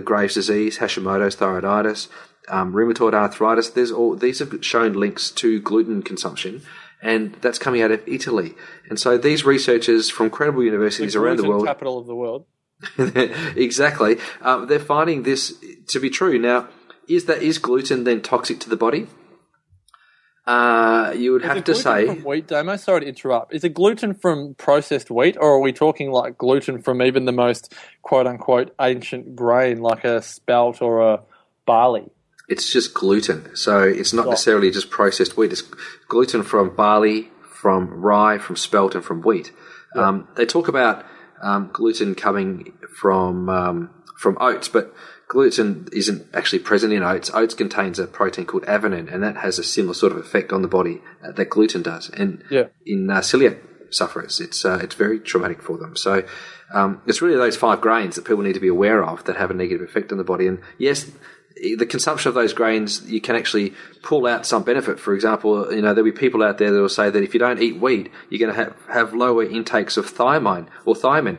Graves' 0.00 0.34
disease, 0.34 0.78
Hashimoto's 0.78 1.36
thyroiditis, 1.36 2.08
um, 2.48 2.72
rheumatoid 2.72 3.14
arthritis. 3.14 3.70
There's 3.70 3.92
all 3.92 4.16
these 4.16 4.40
have 4.40 4.64
shown 4.64 4.94
links 4.94 5.30
to 5.32 5.60
gluten 5.60 6.02
consumption, 6.02 6.62
and 7.00 7.36
that's 7.40 7.58
coming 7.58 7.82
out 7.82 7.90
of 7.90 8.02
Italy. 8.06 8.54
And 8.88 8.98
so 8.98 9.18
these 9.18 9.44
researchers 9.44 10.10
from 10.10 10.30
credible 10.30 10.64
universities 10.64 11.14
around 11.14 11.38
the 11.38 11.48
world, 11.48 11.66
capital 11.66 11.98
of 11.98 12.06
the 12.06 12.16
world. 12.16 12.46
exactly, 12.98 14.18
um, 14.40 14.66
they're 14.66 14.80
finding 14.80 15.22
this 15.22 15.54
to 15.88 16.00
be 16.00 16.10
true. 16.10 16.38
Now, 16.38 16.68
is 17.08 17.26
that 17.26 17.42
is 17.42 17.58
gluten 17.58 18.04
then 18.04 18.20
toxic 18.22 18.60
to 18.60 18.70
the 18.70 18.76
body? 18.76 19.06
Uh, 20.44 21.14
you 21.16 21.32
would 21.32 21.42
Is 21.42 21.48
have 21.48 21.56
it 21.58 21.66
to 21.66 21.72
gluten 21.72 21.82
say 21.82 22.06
from 22.06 22.24
wheat, 22.24 22.48
Damo? 22.48 22.74
Sorry 22.76 23.02
to 23.02 23.06
interrupt. 23.06 23.54
Is 23.54 23.62
it 23.62 23.74
gluten 23.74 24.12
from 24.14 24.54
processed 24.56 25.08
wheat, 25.08 25.36
or 25.38 25.52
are 25.52 25.60
we 25.60 25.72
talking 25.72 26.10
like 26.10 26.36
gluten 26.36 26.82
from 26.82 27.00
even 27.00 27.26
the 27.26 27.32
most 27.32 27.72
quote 28.02 28.26
unquote 28.26 28.74
ancient 28.80 29.36
grain, 29.36 29.80
like 29.80 30.04
a 30.04 30.20
spelt 30.20 30.82
or 30.82 31.00
a 31.00 31.20
barley? 31.66 32.10
it's 32.48 32.70
just 32.70 32.92
gluten. 32.92 33.54
So 33.54 33.82
it's 33.82 34.12
not 34.12 34.26
Right. 34.26 34.30
necessarily 34.32 34.70
just 34.72 34.90
processed 34.90 35.36
wheat. 35.38 35.52
It's 35.52 35.62
gluten 36.08 36.42
from 36.42 36.74
barley, 36.74 37.30
from 37.48 37.88
rye, 37.88 38.36
from 38.38 38.56
spelt, 38.56 38.94
and 38.96 39.04
from 39.04 39.22
wheat. 39.22 39.52
Um, 39.94 40.26
they 40.36 40.44
talk 40.44 40.68
about 40.68 41.04
um, 41.40 41.70
gluten 41.72 42.14
coming 42.14 42.72
from 42.94 43.48
um, 43.48 43.90
from 44.18 44.36
oats, 44.40 44.68
but 44.68 44.92
gluten 45.32 45.88
isn't 45.92 46.26
actually 46.34 46.58
present 46.58 46.92
in 46.92 47.02
oats. 47.02 47.30
Oats 47.32 47.54
contains 47.54 47.98
a 47.98 48.06
protein 48.06 48.44
called 48.44 48.64
avenin, 48.64 49.10
and 49.10 49.22
that 49.22 49.38
has 49.38 49.58
a 49.58 49.64
similar 49.64 49.94
sort 49.94 50.12
of 50.12 50.18
effect 50.18 50.52
on 50.52 50.60
the 50.60 50.68
body 50.68 51.00
uh, 51.24 51.32
that 51.32 51.48
gluten 51.48 51.80
does. 51.82 52.10
And 52.10 52.44
Yeah. 52.50 52.66
in 52.84 53.08
uh, 53.08 53.20
celiac 53.20 53.56
sufferers, 53.88 54.40
it's 54.40 54.62
uh, 54.66 54.78
it's 54.82 54.94
very 54.94 55.18
traumatic 55.18 55.62
for 55.62 55.78
them. 55.78 55.96
So 55.96 56.24
um, 56.74 57.00
it's 57.06 57.22
really 57.22 57.36
those 57.38 57.56
five 57.56 57.80
grains 57.80 58.16
that 58.16 58.26
people 58.26 58.42
need 58.42 58.52
to 58.60 58.60
be 58.60 58.68
aware 58.68 59.02
of 59.02 59.24
that 59.24 59.36
have 59.36 59.50
a 59.50 59.54
negative 59.54 59.88
effect 59.88 60.12
on 60.12 60.18
the 60.18 60.24
body. 60.32 60.46
And 60.46 60.58
yes, 60.76 61.10
the 61.56 61.86
consumption 61.86 62.28
of 62.28 62.34
those 62.34 62.52
grains, 62.52 63.02
you 63.10 63.20
can 63.22 63.34
actually 63.36 63.72
pull 64.02 64.26
out 64.26 64.44
some 64.44 64.64
benefit. 64.64 65.00
For 65.00 65.14
example, 65.14 65.72
you 65.74 65.80
know 65.80 65.94
there'll 65.94 66.12
be 66.12 66.24
people 66.26 66.42
out 66.42 66.58
there 66.58 66.70
that 66.72 66.80
will 66.80 66.88
say 67.00 67.08
that 67.08 67.22
if 67.22 67.32
you 67.32 67.40
don't 67.40 67.62
eat 67.62 67.80
wheat, 67.80 68.10
you're 68.28 68.38
going 68.44 68.54
to 68.54 68.60
have, 68.64 68.74
have 68.88 69.14
lower 69.14 69.44
intakes 69.44 69.96
of 69.96 70.04
thiamine 70.12 70.66
or 70.84 70.94
thiamine. 70.94 71.38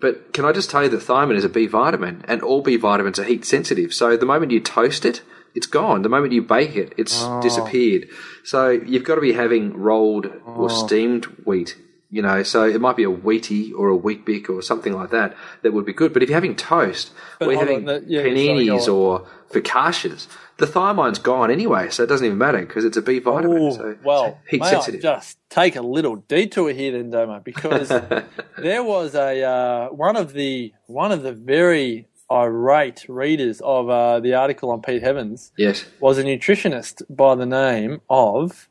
But 0.00 0.32
can 0.32 0.44
I 0.44 0.52
just 0.52 0.70
tell 0.70 0.82
you 0.82 0.88
that 0.90 1.00
thiamine 1.00 1.36
is 1.36 1.44
a 1.44 1.48
B 1.48 1.66
vitamin, 1.66 2.24
and 2.28 2.42
all 2.42 2.62
B 2.62 2.76
vitamins 2.76 3.18
are 3.18 3.24
heat 3.24 3.44
sensitive. 3.44 3.94
So 3.94 4.16
the 4.16 4.26
moment 4.26 4.52
you 4.52 4.60
toast 4.60 5.04
it, 5.04 5.22
it's 5.54 5.66
gone. 5.66 6.02
The 6.02 6.08
moment 6.08 6.32
you 6.32 6.42
bake 6.42 6.76
it, 6.76 6.92
it's 6.96 7.22
oh. 7.22 7.40
disappeared. 7.40 8.08
So 8.44 8.70
you've 8.70 9.04
got 9.04 9.14
to 9.14 9.20
be 9.20 9.32
having 9.32 9.74
rolled 9.74 10.26
or 10.44 10.70
oh. 10.70 10.86
steamed 10.86 11.24
wheat. 11.44 11.76
You 12.16 12.22
know, 12.22 12.42
so 12.42 12.64
it 12.64 12.80
might 12.80 12.96
be 12.96 13.04
a 13.04 13.10
wheaty 13.10 13.74
or 13.76 13.90
a 13.90 13.96
wheat 13.96 14.24
bick 14.24 14.48
or 14.48 14.62
something 14.62 14.94
like 14.94 15.10
that 15.10 15.36
that 15.62 15.74
would 15.74 15.84
be 15.84 15.92
good. 15.92 16.14
But 16.14 16.22
if 16.22 16.30
you're 16.30 16.36
having 16.36 16.56
toast, 16.56 17.10
But 17.38 17.50
you're 17.50 17.58
having 17.58 17.84
that- 17.84 18.08
yeah, 18.08 18.22
paninis 18.22 18.88
or 18.88 19.26
focaccias, 19.50 20.26
the 20.56 20.66
thiamine's 20.66 21.18
gone 21.18 21.50
anyway, 21.50 21.90
so 21.90 22.04
it 22.04 22.06
doesn't 22.06 22.24
even 22.24 22.38
matter 22.38 22.60
because 22.60 22.86
it's 22.86 22.96
a 22.96 23.02
B 23.02 23.18
vitamin. 23.18 23.64
Ooh, 23.64 23.72
so 23.72 23.96
well, 24.02 24.38
heat 24.48 24.62
may 24.62 24.70
sensitive. 24.70 25.00
I 25.00 25.16
just 25.16 25.36
take 25.50 25.76
a 25.76 25.82
little 25.82 26.16
detour 26.16 26.72
here, 26.72 26.92
then, 26.92 27.10
Domo, 27.10 27.40
because 27.40 27.88
there 28.58 28.82
was 28.82 29.14
a 29.14 29.42
uh, 29.42 29.88
one 29.88 30.16
of 30.16 30.32
the 30.32 30.72
one 30.86 31.12
of 31.12 31.22
the 31.22 31.32
very 31.32 32.08
irate 32.30 33.04
readers 33.08 33.60
of 33.60 33.90
uh, 33.90 34.20
the 34.20 34.32
article 34.34 34.70
on 34.70 34.80
Pete 34.80 35.02
Evans 35.02 35.52
yes. 35.56 35.84
was 36.00 36.16
a 36.18 36.24
nutritionist 36.24 37.02
by 37.10 37.34
the 37.34 37.46
name 37.46 38.00
of, 38.08 38.68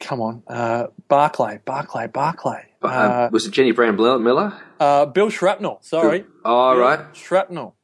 come 0.00 0.20
on, 0.20 0.42
uh, 0.46 0.86
Barclay, 1.08 1.60
Barclay, 1.64 2.06
Barclay, 2.08 2.64
uh, 2.82 3.28
was 3.32 3.46
it 3.46 3.50
Jennie 3.50 3.72
Brand-Miller? 3.72 4.52
uh, 4.80 5.06
Bill 5.06 5.30
Shrapnel. 5.30 5.78
Sorry, 5.82 6.24
All 6.44 6.74
Bill 6.74 6.82
right. 6.82 7.00
Shrapnel. 7.16 7.74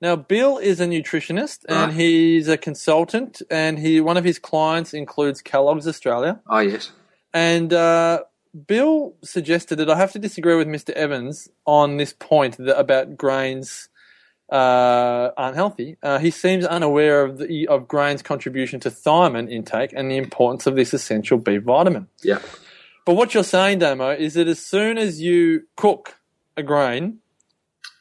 Now, 0.00 0.16
Bill 0.16 0.58
is 0.58 0.80
a 0.80 0.86
nutritionist 0.86 1.64
and 1.68 1.90
Right. 1.90 1.92
he's 1.94 2.46
a 2.48 2.56
consultant, 2.58 3.40
and 3.50 3.78
he 3.78 4.00
one 4.00 4.16
of 4.16 4.24
his 4.24 4.38
clients 4.38 4.92
includes 4.92 5.40
Kellogg's 5.40 5.88
Australia. 5.88 6.40
Oh, 6.48 6.58
yes. 6.58 6.92
And 7.32 7.72
uh, 7.72 8.22
Bill 8.66 9.14
suggested 9.24 9.76
that 9.76 9.88
I 9.90 9.96
have 9.96 10.12
to 10.12 10.18
disagree 10.18 10.56
with 10.56 10.68
Mr. 10.68 10.90
Evans 10.90 11.48
on 11.66 11.96
this 11.96 12.12
point 12.12 12.56
that, 12.58 12.78
about 12.78 13.16
grains 13.16 13.88
uh, 14.50 15.30
aren't 15.36 15.56
healthy. 15.56 15.96
Uh, 16.02 16.18
he 16.18 16.30
seems 16.30 16.64
unaware 16.64 17.22
of 17.24 17.38
the 17.38 17.66
of 17.68 17.88
grains' 17.88 18.22
contribution 18.22 18.80
to 18.80 18.90
thiamine 18.90 19.50
intake 19.50 19.92
and 19.94 20.10
the 20.10 20.16
importance 20.16 20.66
of 20.66 20.76
this 20.76 20.92
essential 20.94 21.38
B 21.38 21.56
vitamin. 21.58 22.08
Yeah. 22.22 22.38
But 23.06 23.14
what 23.14 23.34
you're 23.34 23.44
saying, 23.44 23.80
Damo, 23.80 24.10
is 24.10 24.34
that 24.34 24.48
as 24.48 24.58
soon 24.64 24.96
as 24.98 25.20
you 25.20 25.64
cook 25.76 26.16
a 26.56 26.62
grain, 26.62 27.18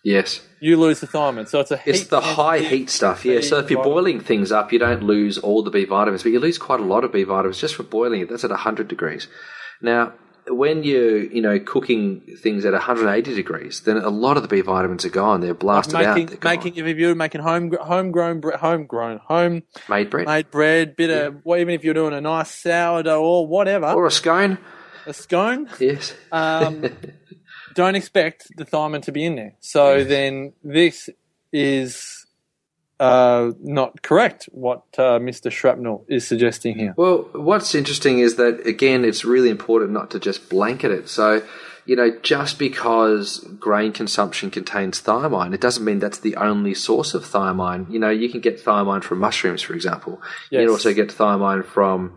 Yes. 0.05 0.41
you 0.59 0.77
lose 0.77 0.99
the 0.99 1.07
thiamine. 1.07 1.47
So 1.47 1.59
it's 1.61 1.71
a 1.71 1.79
It's 1.85 2.07
the 2.07 2.19
high 2.21 2.59
heat 2.59 2.89
stuff, 2.89 3.23
yeah. 3.25 3.39
So 3.41 3.57
if 3.59 3.69
you're 3.69 3.79
vitamin. 3.79 3.93
boiling 3.95 4.19
things 4.19 4.51
up, 4.51 4.71
you 4.73 4.79
don't 4.79 5.03
lose 5.03 5.37
all 5.37 5.63
the 5.63 5.71
B 5.71 5.85
vitamins, 5.85 6.23
but 6.23 6.31
you 6.33 6.39
lose 6.39 6.57
quite 6.57 6.79
a 6.81 6.83
lot 6.83 7.03
of 7.05 7.11
B 7.13 7.23
vitamins 7.23 7.59
just 7.59 7.75
for 7.75 7.83
boiling 7.83 8.21
it. 8.21 8.29
That's 8.29 8.43
at 8.43 8.49
100 8.49 8.87
degrees. 8.87 9.27
Now, 9.81 10.13
when 10.47 10.83
you're, 10.83 11.23
you 11.23 11.41
know, 11.41 11.59
cooking 11.59 12.21
things 12.37 12.65
at 12.65 12.73
180 12.73 13.35
degrees, 13.35 13.81
then 13.81 13.97
a 13.97 14.09
lot 14.09 14.37
of 14.37 14.43
the 14.43 14.49
B 14.49 14.61
vitamins 14.61 15.05
are 15.05 15.09
gone. 15.09 15.41
They're 15.41 15.53
blasted 15.53 15.95
out. 15.95 16.15
making 16.15 16.37
They're 16.37 16.51
making 16.51 16.75
if 16.75 16.97
you're 16.97 17.15
making 17.15 17.41
home 17.41 17.71
homegrown 17.81 18.41
homegrown 18.59 19.19
home 19.19 19.63
made 19.89 20.09
bread 20.09 20.27
made 20.27 20.51
bread, 20.51 20.95
bit 20.95 21.09
of 21.09 21.41
well, 21.43 21.59
even 21.59 21.73
if 21.73 21.83
you're 21.83 21.93
doing 21.93 22.13
a 22.13 22.21
nice 22.21 22.51
sourdough 22.51 23.21
or 23.21 23.47
whatever, 23.47 23.87
or 23.87 24.05
a 24.05 24.11
scone. 24.11 24.57
a 25.05 25.13
scone. 25.13 25.69
Yes. 25.79 26.13
Um, 26.31 26.85
don't 27.73 27.95
expect 27.95 28.47
the 28.57 28.65
thiamine 28.65 29.03
to 29.03 29.11
be 29.11 29.25
in 29.25 29.35
there. 29.35 29.55
So 29.59 30.03
then 30.03 30.53
this 30.63 31.09
is 31.51 32.22
uh, 33.03 33.51
not 33.59 34.01
correct. 34.01 34.49
What 34.51 34.83
uh, 34.97 35.19
Mr. 35.19 35.51
Shrapnel 35.51 36.05
is 36.07 36.25
suggesting 36.25 36.77
here. 36.77 36.93
Well, 36.95 37.29
what's 37.33 37.75
interesting 37.75 38.19
is 38.19 38.35
that 38.37 38.65
again, 38.65 39.03
it's 39.03 39.25
really 39.25 39.49
important 39.49 39.91
not 39.91 40.11
to 40.11 40.19
just 40.19 40.49
blanket 40.49 40.91
it. 40.91 41.09
So, 41.09 41.43
you 41.85 41.97
know, 41.97 42.17
just 42.21 42.57
because 42.57 43.39
grain 43.59 43.91
consumption 43.91 44.49
contains 44.51 45.01
thiamine, 45.01 45.53
it 45.53 45.59
doesn't 45.59 45.83
mean 45.83 45.99
that's 45.99 46.19
the 46.19 46.37
only 46.37 46.73
source 46.73 47.13
of 47.13 47.23
thiamine. 47.23 47.91
You 47.91 47.99
know, 47.99 48.09
you 48.09 48.29
can 48.29 48.39
get 48.39 48.63
thiamine 48.63 49.03
from 49.03 49.19
mushrooms, 49.19 49.61
for 49.61 49.73
example. 49.73 50.21
You 50.49 50.59
can 50.59 50.69
also 50.69 50.93
get 50.93 51.09
thiamine 51.09 51.65
from 51.65 52.15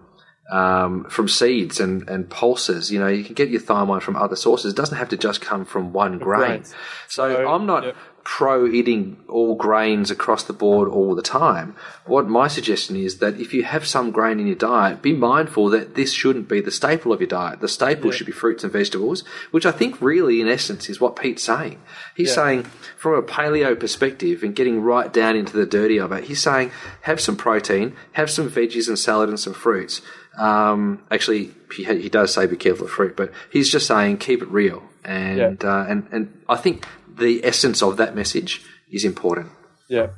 um, 0.51 1.05
from 1.05 1.29
seeds 1.29 1.81
and, 1.81 2.09
and 2.09 2.29
pulses. 2.31 2.91
You 2.91 3.01
know, 3.01 3.09
you 3.09 3.25
can 3.25 3.35
get 3.35 3.49
your 3.49 3.61
thiamine 3.61 4.03
from 4.03 4.17
other 4.17 4.37
sources. 4.37 4.73
It 4.73 4.77
doesn't 4.77 4.97
have 4.97 5.09
to 5.11 5.17
just 5.17 5.41
come 5.41 5.65
from 5.65 5.93
one 5.93 6.19
grain. 6.19 6.65
So, 6.65 6.75
So, 7.09 7.49
I'm 7.49 7.67
not 7.67 7.85
yep. 7.85 7.97
pro 8.23 8.67
eating 8.69 9.17
all 9.29 9.57
grains 9.57 10.11
across 10.11 10.45
the 10.45 10.53
board 10.53 10.89
all 10.89 11.15
the 11.17 11.23
time. 11.23 11.75
What 12.05 12.29
my 12.29 12.47
suggestion 12.47 12.95
is 12.95 13.19
that 13.19 13.41
if 13.41 13.53
you 13.53 13.65
have 13.65 13.87
some 13.87 14.13
grain 14.13 14.39
in 14.39 14.47
your 14.47 14.57
diet, 14.57 15.03
be 15.03 15.13
mindful 15.13 15.69
that 15.71 15.97
this 15.97 16.13
shouldn't 16.13 16.49
be 16.49 16.61
the 16.61 16.71
staple 16.71 17.13
of 17.13 17.21
your 17.21 17.29
diet. 17.29 17.61
The 17.61 17.69
staple 17.69 18.13
should 18.13 18.27
be 18.27 18.33
fruits 18.33 18.63
and 18.63 18.73
vegetables, 18.73 19.25
which 19.51 19.67
I 19.67 19.73
think 19.73 20.01
really, 20.01 20.41
in 20.41 20.49
essence, 20.49 20.89
is 20.89 21.01
what 21.01 21.17
Pete's 21.17 21.43
saying. 21.43 21.81
He's 22.15 22.33
saying, 22.33 22.65
from 22.97 23.15
a 23.15 23.23
paleo 23.23 23.79
perspective 23.79 24.45
and 24.45 24.55
getting 24.55 24.81
right 24.81 25.13
down 25.13 25.35
into 25.35 25.57
the 25.57 25.67
dirty 25.67 25.99
of 25.99 26.13
it, 26.13 26.25
he's 26.25 26.41
saying, 26.41 26.71
have 27.03 27.21
some 27.21 27.37
protein, 27.37 27.97
have 28.13 28.31
some 28.31 28.49
veggies 28.49 28.87
and 28.89 28.99
salad 28.99 29.29
and 29.29 29.41
some 29.41 29.55
fruits. 29.55 30.01
Um, 30.37 31.03
actually, 31.11 31.51
he, 31.75 31.85
he 31.85 32.09
does 32.09 32.33
say 32.33 32.47
be 32.47 32.57
careful 32.57 32.87
of 32.87 32.93
fruit, 32.93 33.17
but 33.17 33.33
he's 33.51 33.71
just 33.71 33.87
saying 33.87 34.19
keep 34.19 34.43
it 34.43 34.49
real. 34.49 34.83
And, 35.05 35.65
uh, 35.65 35.87
and, 35.89 36.07
and 36.11 36.43
I 36.49 36.57
think 36.57 36.87
the 37.09 37.45
essence 37.45 37.83
of 37.83 37.97
that 37.97 38.15
message 38.15 38.63
is 38.91 39.05
important. 39.05 39.51
Yeah. 39.89 40.09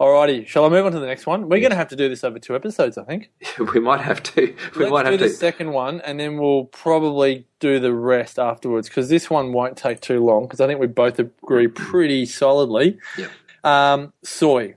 Alrighty, 0.00 0.48
shall 0.48 0.64
I 0.64 0.68
move 0.68 0.84
on 0.84 0.90
to 0.92 0.98
the 0.98 1.06
next 1.06 1.26
one? 1.26 1.42
We're 1.42 1.60
going 1.60 1.70
to 1.70 1.76
have 1.76 1.90
to 1.90 1.96
do 1.96 2.08
this 2.08 2.24
over 2.24 2.40
two 2.40 2.56
episodes, 2.56 2.98
I 2.98 3.04
think. 3.04 3.30
we 3.72 3.78
might 3.78 4.00
have 4.00 4.20
to. 4.22 4.40
We 4.74 4.80
Let's 4.80 4.90
might 4.90 5.04
do 5.04 5.10
have 5.12 5.20
the 5.20 5.28
second 5.28 5.70
one, 5.70 6.00
and 6.00 6.18
then 6.18 6.38
we'll 6.38 6.64
probably 6.64 7.46
do 7.60 7.78
the 7.78 7.94
rest 7.94 8.38
afterwards 8.38 8.88
because 8.88 9.08
this 9.08 9.30
one 9.30 9.52
won't 9.52 9.76
take 9.76 10.00
too 10.00 10.24
long 10.24 10.42
because 10.44 10.60
I 10.60 10.66
think 10.66 10.80
we 10.80 10.88
both 10.88 11.20
agree 11.20 11.68
pretty 11.68 12.26
solidly. 12.26 12.98
Yep. 13.16 13.30
Um, 13.62 14.12
soy, 14.24 14.74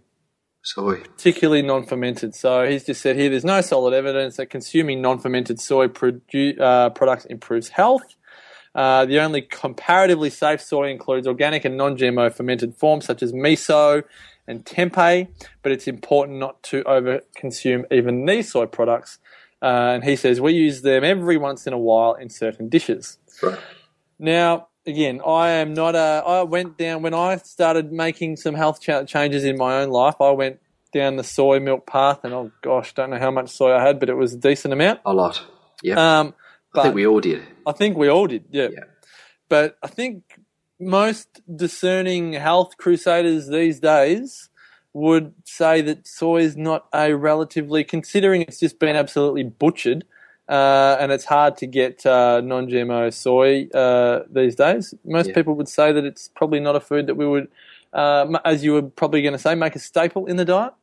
Soy. 0.66 0.96
particularly 0.98 1.62
non-fermented. 1.62 2.34
So 2.34 2.68
he's 2.68 2.84
just 2.84 3.02
said 3.02 3.16
here, 3.16 3.30
there's 3.30 3.46
no 3.46 3.62
solid 3.62 3.94
evidence 3.94 4.38
that 4.38 4.48
consuming 4.48 5.00
non-fermented 5.00 5.62
soy 5.62 5.88
produ- 5.88 6.60
uh, 6.60 6.90
products 6.90 7.26
improves 7.26 7.70
health. 7.70 8.16
Uh, 8.74 9.06
the 9.06 9.20
only 9.20 9.44
comparatively 9.44 10.32
safe 10.32 10.60
soy 10.60 10.90
includes 10.90 11.28
organic 11.28 11.66
and 11.66 11.78
non-GMO 11.78 12.34
fermented 12.34 12.76
forms 12.76 13.06
such 13.06 13.22
as 13.22 13.32
miso 13.32 14.04
and 14.48 14.66
tempeh, 14.66 15.28
but 15.62 15.72
it's 15.72 15.88
important 15.88 16.40
not 16.40 16.62
to 16.64 16.84
over-consume 16.84 17.86
even 17.92 18.26
these 18.26 18.52
soy 18.52 18.66
products. 18.66 19.20
Uh, 19.62 19.94
and 19.94 20.04
he 20.04 20.16
says 20.16 20.42
we 20.42 20.54
use 20.54 20.82
them 20.82 21.04
every 21.04 21.38
once 21.38 21.68
in 21.68 21.74
a 21.74 21.78
while 21.78 22.16
in 22.16 22.30
certain 22.30 22.70
dishes. 22.70 23.20
Right. 23.42 23.60
Now, 24.18 24.68
again, 24.86 25.22
I 25.26 25.52
am 25.52 25.74
not 25.74 25.96
a. 25.96 26.24
I 26.26 26.44
went 26.44 26.78
down 26.78 27.02
when 27.02 27.14
I 27.14 27.38
started 27.38 27.92
making 27.92 28.38
some 28.38 28.56
health 28.56 28.82
cha- 28.82 29.04
changes 29.04 29.44
in 29.44 29.58
my 29.58 29.82
own 29.82 29.90
life. 29.90 30.16
I 30.20 30.32
went 30.32 30.60
down 30.94 31.18
the 31.18 31.24
soy 31.24 31.60
milk 31.60 31.86
path, 31.86 32.24
and 32.24 32.34
oh 32.34 32.52
gosh, 32.62 32.94
don't 32.94 33.10
know 33.10 33.20
how 33.20 33.32
much 33.32 33.50
soy 33.50 33.74
I 33.74 33.86
had, 33.86 34.00
but 34.00 34.10
it 34.10 34.16
was 34.16 34.34
a 34.34 34.38
decent 34.38 34.74
amount. 34.74 35.02
A 35.06 35.14
lot. 35.14 35.44
Yeah. 35.84 36.20
Um, 36.20 36.34
I 36.74 36.84
think 36.84 36.96
we 36.96 37.08
all 37.08 37.22
did. 37.22 37.42
I 37.66 37.72
think 37.72 37.98
we 37.98 38.10
all 38.10 38.28
did, 38.28 38.46
yeah. 38.52 38.68
Yeah. 38.72 38.84
But 39.48 39.78
I 39.82 39.88
think 39.88 40.40
most 40.80 41.42
discerning 41.56 42.34
health 42.34 42.78
crusaders 42.78 43.48
these 43.48 43.80
days 43.80 44.50
would 44.94 45.34
say 45.46 45.82
that 45.82 46.08
soy 46.08 46.42
is 46.42 46.58
not 46.58 46.88
a 46.94 47.14
relatively, 47.14 47.84
considering 47.84 48.42
it's 48.42 48.60
just 48.60 48.80
been 48.80 48.96
absolutely 48.96 49.44
butchered, 49.44 50.06
uh, 50.48 50.98
and 51.00 51.12
it's 51.12 51.26
hard 51.26 51.58
to 51.58 51.68
get 51.68 52.06
uh, 52.06 52.42
non-GMO 52.42 53.14
soy 53.14 53.68
uh, 53.74 54.24
these 54.32 54.56
days. 54.56 54.94
Most 55.04 55.28
Yeah. 55.30 55.34
people 55.36 55.56
would 55.56 55.68
say 55.70 55.92
that 55.92 56.06
it's 56.06 56.30
probably 56.36 56.60
not 56.60 56.76
a 56.76 56.80
food 56.80 57.08
that 57.08 57.16
we 57.16 57.28
would, 57.28 57.48
uh, 57.94 58.38
as 58.46 58.64
you 58.64 58.74
were 58.74 58.84
probably 58.84 59.22
going 59.22 59.34
to 59.34 59.40
say, 59.40 59.56
make 59.56 59.76
a 59.76 59.80
staple 59.80 60.26
in 60.28 60.36
the 60.38 60.46
diet. 60.46 60.74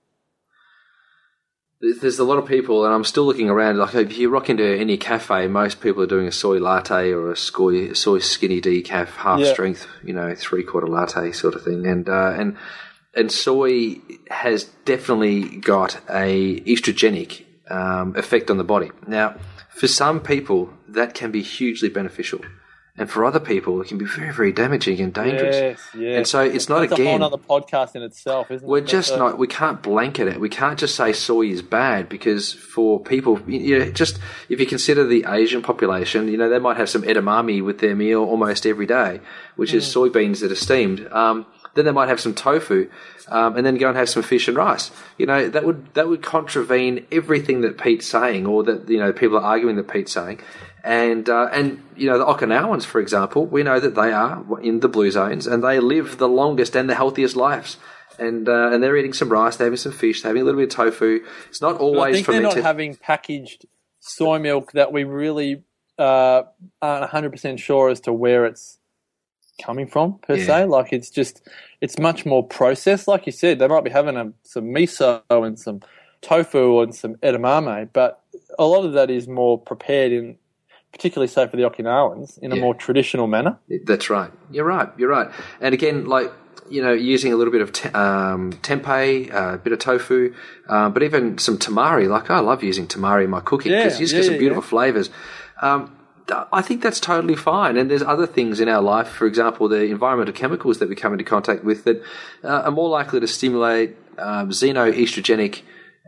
There's 2.01 2.21
a 2.21 2.25
lot 2.25 2.39
of 2.39 2.47
people, 2.47 2.85
and 2.85 2.95
I'm 2.95 3.03
still 3.03 3.25
looking 3.25 3.51
around. 3.51 3.77
Like 3.77 3.95
if 3.97 4.17
you 4.17 4.29
rock 4.31 4.49
into 4.49 4.65
any 4.65 4.97
cafe, 4.97 5.49
most 5.49 5.81
people 5.81 6.01
are 6.03 6.07
doing 6.07 6.29
a 6.29 6.33
soy 6.33 6.59
latte 6.61 7.11
or 7.11 7.33
a 7.33 7.37
soy 7.37 7.93
soy 7.93 8.21
skinny 8.21 8.61
decaf, 8.61 9.09
half 9.09 9.41
Yeah. 9.41 9.53
strength, 9.53 9.89
you 10.05 10.13
know, 10.13 10.33
three 10.37 10.63
quarter 10.63 10.87
latte 10.87 11.33
sort 11.33 11.57
of 11.57 11.65
thing. 11.65 11.85
And 11.85 12.09
uh, 12.09 12.35
and 12.39 12.57
and 13.17 13.33
soy 13.33 13.97
has 14.31 14.65
definitely 14.85 15.57
got 15.59 16.01
a 16.09 16.61
estrogenic 16.61 17.47
um, 17.73 18.15
effect 18.17 18.51
on 18.51 18.59
the 18.59 18.65
body. 18.65 18.91
Now, 19.07 19.37
for 19.71 19.89
some 19.89 20.21
people, 20.21 20.71
that 20.89 21.15
can 21.15 21.31
be 21.33 21.43
hugely 21.43 21.89
beneficial, 21.89 22.41
and 22.99 23.11
for 23.11 23.25
other 23.25 23.41
people, 23.41 23.81
it 23.81 23.89
can 23.89 23.97
be 23.97 24.05
very 24.05 24.33
very 24.33 24.53
damaging 24.53 25.01
and 25.01 25.15
dangerous. 25.15 25.57
Yes, 25.57 25.81
yes. 25.97 26.17
And 26.19 26.27
so 26.27 26.41
it's 26.43 26.69
not 26.69 26.81
That's 26.81 26.93
again. 26.93 27.07
a 27.07 27.11
whole 27.25 27.35
other 27.35 27.39
podcast 27.43 27.97
in 27.97 28.03
itself, 28.03 28.51
isn't 28.51 28.69
We're 28.69 28.79
it? 28.79 28.87
just 28.87 29.09
That's 29.09 29.17
a- 29.21 29.25
not. 29.25 29.39
We 29.39 29.47
can't 29.47 29.83
blanket 29.83 30.29
it. 30.29 30.39
We 30.39 30.51
can't 30.51 30.79
just 30.79 30.95
say 30.95 31.15
soy 31.15 31.47
is 31.47 31.63
bad 31.63 32.11
because 32.11 32.53
for 32.53 33.01
people, 33.01 33.41
you 33.49 33.79
know, 33.79 33.91
just 33.91 34.19
if 34.51 34.61
you 34.61 34.67
consider 34.67 35.07
the 35.07 35.25
Asian 35.27 35.63
population, 35.63 36.29
you 36.29 36.37
know, 36.37 36.51
they 36.51 36.59
might 36.59 36.77
have 36.77 36.91
some 36.91 37.03
edamame 37.03 37.65
with 37.65 37.79
their 37.79 37.97
meal 37.97 38.23
almost 38.23 38.67
every 38.67 38.87
day, 38.87 39.21
which 39.57 39.73
is 39.73 39.85
soybeans 39.87 40.41
that 40.41 40.53
are 40.53 40.55
steamed. 40.55 41.09
Um, 41.11 41.47
then 41.75 41.85
they 41.85 41.93
might 41.93 42.09
have 42.09 42.21
some 42.21 42.35
tofu, 42.35 42.91
um, 43.29 43.57
and 43.57 43.65
then 43.65 43.77
go 43.77 43.89
and 43.89 43.97
have 43.97 44.09
some 44.09 44.23
fish 44.23 44.49
and 44.49 44.57
rice. 44.57 44.91
You 45.19 45.27
know, 45.27 45.49
that 45.49 45.65
would 45.65 45.93
that 45.95 46.09
would 46.09 46.23
contravene 46.23 47.07
everything 47.11 47.63
that 47.63 47.79
Pete's 47.79 48.07
saying, 48.07 48.47
or 48.47 48.63
that 48.65 48.89
you 48.89 48.99
know 48.99 49.13
people 49.13 49.39
are 49.39 49.45
arguing 49.45 49.77
that 49.77 49.89
Pete's 49.89 50.13
saying. 50.13 50.41
And 50.85 51.29
uh, 51.29 51.49
and 51.53 51.83
you 51.97 52.09
know 52.09 52.19
the 52.19 52.25
Okinawans, 52.25 52.85
for 52.85 53.01
example, 53.01 53.47
we 53.47 53.63
know 53.63 53.79
that 53.79 53.95
they 53.95 54.13
are 54.13 54.45
in 54.61 54.81
the 54.81 54.89
blue 54.89 55.11
zones 55.11 55.47
and 55.47 55.63
they 55.63 55.79
live 55.79 56.19
the 56.19 56.29
longest 56.29 56.75
and 56.75 56.91
the 56.91 56.95
healthiest 56.95 57.37
lives. 57.37 57.77
And 58.19 58.49
uh, 58.49 58.71
and 58.73 58.83
they're 58.83 58.97
eating 58.97 59.15
some 59.15 59.31
rice, 59.31 59.57
they're 59.57 59.67
having 59.67 59.79
some 59.79 59.93
fish, 59.93 60.23
they're 60.23 60.31
having 60.31 60.43
a 60.43 60.45
little 60.45 60.61
bit 60.61 60.71
of 60.71 60.77
tofu. 60.77 61.25
It's 61.49 61.63
not 61.63 61.79
But 61.79 61.85
I 61.85 61.87
always 61.87 62.17
think 62.17 62.27
they're 62.27 62.43
not 62.43 62.57
having 62.57 62.95
packaged 62.97 63.67
soy 64.01 64.39
milk 64.39 64.73
that 64.73 64.93
we 64.93 65.05
really 65.05 65.63
uh, 65.99 66.43
aren't 66.81 67.11
100% 67.11 67.59
sure 67.59 67.89
as 67.89 68.01
to 68.01 68.13
where 68.13 68.45
it's 68.45 68.79
coming 69.65 69.87
from 69.87 70.19
per 70.27 70.37
Yeah. 70.37 70.47
se. 70.47 70.65
Like 70.67 70.93
it's 70.93 71.11
just, 71.11 71.43
it's 71.81 71.99
much 71.99 72.25
more 72.27 72.43
processed. 72.47 73.09
Like 73.09 73.27
you 73.27 73.33
said, 73.33 73.59
they 73.59 73.69
might 73.69 73.85
be 73.85 73.91
having 73.91 74.17
a, 74.17 74.33
some 74.43 74.65
miso 74.65 75.23
and 75.31 75.59
some 75.59 75.81
tofu 76.21 76.81
and 76.81 76.95
some 76.95 77.15
edamame, 77.17 77.89
but 77.93 78.21
a 78.59 78.65
lot 78.65 78.85
of 78.85 78.93
that 78.93 79.11
is 79.11 79.27
more 79.29 79.59
prepared 79.59 80.13
in, 80.13 80.37
particularly 80.93 81.29
say 81.29 81.47
for 81.49 81.57
the 81.57 81.63
Okinawans, 81.63 82.39
in 82.39 82.53
a 82.53 82.57
Yeah. 82.57 82.61
more 82.61 82.75
traditional 82.75 83.27
manner. 83.27 83.59
That's 83.85 84.11
right. 84.11 84.31
You're 84.51 84.65
right. 84.67 84.89
You're 84.99 85.09
right. 85.09 85.29
And 85.61 85.75
again, 85.75 86.07
like 86.07 86.31
you 86.71 86.81
know, 86.81 86.93
using 86.93 87.33
a 87.33 87.37
little 87.37 87.53
bit 87.53 87.61
of 87.61 87.71
te- 87.73 87.91
um, 87.91 88.53
tempeh, 88.63 89.35
uh, 89.35 89.55
a 89.55 89.59
bit 89.59 89.73
of 89.75 89.79
tofu, 89.79 90.33
uh, 90.69 90.89
but 90.89 91.03
even 91.03 91.37
some 91.37 91.59
tamari. 91.59 92.09
Like 92.09 92.31
I 92.31 92.39
love 92.39 92.63
using 92.63 92.87
tamari 92.87 93.25
in 93.25 93.31
my 93.31 93.41
cooking 93.41 93.73
Yeah, 93.73 93.83
because 93.85 94.01
you 94.01 94.07
just 94.07 94.15
yeah, 94.15 94.21
get 94.21 94.25
some 94.27 94.35
yeah, 94.35 94.39
beautiful 94.39 94.63
flavors. 94.63 95.11
Um, 95.61 95.95
I 96.53 96.63
think 96.63 96.83
that's 96.83 97.01
totally 97.01 97.35
fine. 97.37 97.77
And 97.77 97.91
there's 97.91 98.03
other 98.03 98.27
things 98.27 98.61
in 98.61 98.69
our 98.69 98.81
life, 98.83 99.09
for 99.09 99.27
example, 99.27 99.69
the 99.69 99.83
environmental 99.85 100.33
chemicals 100.35 100.79
that 100.79 100.89
we 100.89 100.95
come 100.95 101.13
into 101.13 101.25
contact 101.25 101.65
with 101.65 101.85
that 101.85 102.03
uh, 102.45 102.63
are 102.67 102.71
more 102.71 102.89
likely 102.89 103.21
to 103.21 103.27
stimulate 103.27 103.97
um, 104.19 104.51
xenoestrogenic 104.51 105.63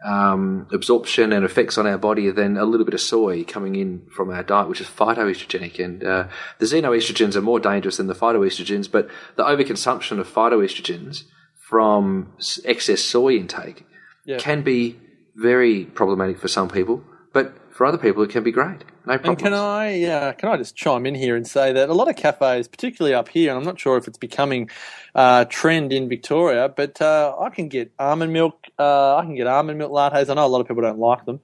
um, 0.05 0.67
absorption 0.73 1.33
and 1.33 1.45
effects 1.45 1.79
on 1.79 1.87
our 1.87 1.97
body 1.99 2.31
than 2.31 2.57
a 2.57 2.65
little 2.65 2.85
bit 2.85 2.95
of 2.95 3.01
soy 3.01 3.43
coming 3.45 3.75
in 3.77 4.07
from 4.15 4.31
our 4.31 4.43
diet, 4.43 4.69
which 4.69 4.81
is 4.81 4.87
phytoestrogenic. 4.87 5.83
And 5.83 6.05
uh, 6.05 6.29
the 6.59 6.67
xenoestrogens 6.67 7.37
are 7.37 7.41
more 7.41 7.59
dangerous 7.61 7.97
than 7.97 8.07
the 8.07 8.15
phytoestrogens, 8.15 8.91
but 8.91 9.09
the 9.37 9.45
overconsumption 9.45 10.19
of 10.19 10.29
phytoestrogens 10.29 11.25
from 11.69 12.33
excess 12.65 13.01
soy 13.01 13.37
intake 13.37 13.87
Yeah. 14.27 14.39
can 14.39 14.63
be 14.63 15.01
very 15.35 15.87
problematic 15.87 16.39
for 16.39 16.49
some 16.49 16.69
people, 16.69 17.03
but 17.33 17.64
for 17.75 17.85
other 17.85 17.99
people 17.99 18.23
it 18.23 18.31
can 18.31 18.45
be 18.45 18.53
great. 18.53 18.85
No 19.05 19.19
problem. 19.19 19.31
And 19.31 19.39
can 19.39 19.53
I, 19.53 20.05
uh, 20.05 20.33
can 20.35 20.49
I 20.49 20.57
just 20.57 20.77
chime 20.77 21.07
in 21.07 21.15
here 21.17 21.35
and 21.35 21.45
say 21.45 21.73
that 21.73 21.89
a 21.89 21.93
lot 21.93 22.09
of 22.09 22.15
cafes, 22.15 22.69
particularly 22.69 23.15
up 23.15 23.29
here, 23.29 23.51
and 23.51 23.59
I'm 23.59 23.65
not 23.65 23.81
sure 23.81 23.97
if 23.97 24.07
it's 24.07 24.17
becoming 24.17 24.71
uh, 25.17 25.47
trend 25.47 25.93
in 25.93 26.09
Victoria, 26.09 26.69
but 26.69 27.03
uh, 27.03 27.35
I 27.37 27.51
can 27.51 27.67
get 27.69 27.91
almond 27.99 28.33
milk. 28.33 28.65
Uh, 28.79 29.17
I 29.17 29.23
can 29.23 29.35
get 29.35 29.49
almond 29.49 29.79
milk 29.79 29.91
lattes. 29.91 30.31
I 30.31 30.35
know 30.35 30.47
a 30.47 30.49
lot 30.49 30.61
of 30.61 30.69
people 30.69 30.85
don't 30.85 31.01
like 31.01 31.25
them. 31.25 31.41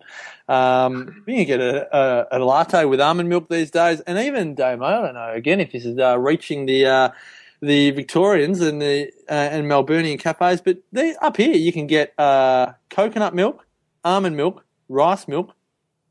Um, 0.49 1.25
you 1.27 1.35
can 1.35 1.47
get 1.47 1.61
a, 1.61 1.97
a, 1.97 2.39
a 2.39 2.45
latte 2.45 2.85
with 2.85 3.01
almond 3.01 3.29
milk 3.29 3.49
these 3.49 3.73
days, 3.73 3.99
and 4.03 4.17
even 4.17 4.55
Damo. 4.55 4.85
I 4.85 5.03
don't 5.03 5.15
know. 5.15 5.33
Again, 5.33 5.59
if 5.59 5.73
this 5.73 5.85
is 5.85 5.99
uh, 5.99 6.17
reaching 6.17 6.67
the 6.67 6.87
uh, 6.87 7.09
the 7.61 7.91
Victorians 7.91 8.61
and 8.61 8.81
the 8.81 9.11
uh, 9.29 9.33
and 9.33 9.67
Melburnian 9.67 10.21
cafes, 10.21 10.61
but 10.61 10.79
they, 10.93 11.17
up 11.17 11.37
here 11.37 11.57
you 11.57 11.73
can 11.73 11.89
get 11.89 12.15
uh, 12.19 12.75
coconut 12.89 13.35
milk, 13.35 13.67
almond 14.05 14.37
milk, 14.37 14.65
rice 14.89 15.27
milk, 15.27 15.55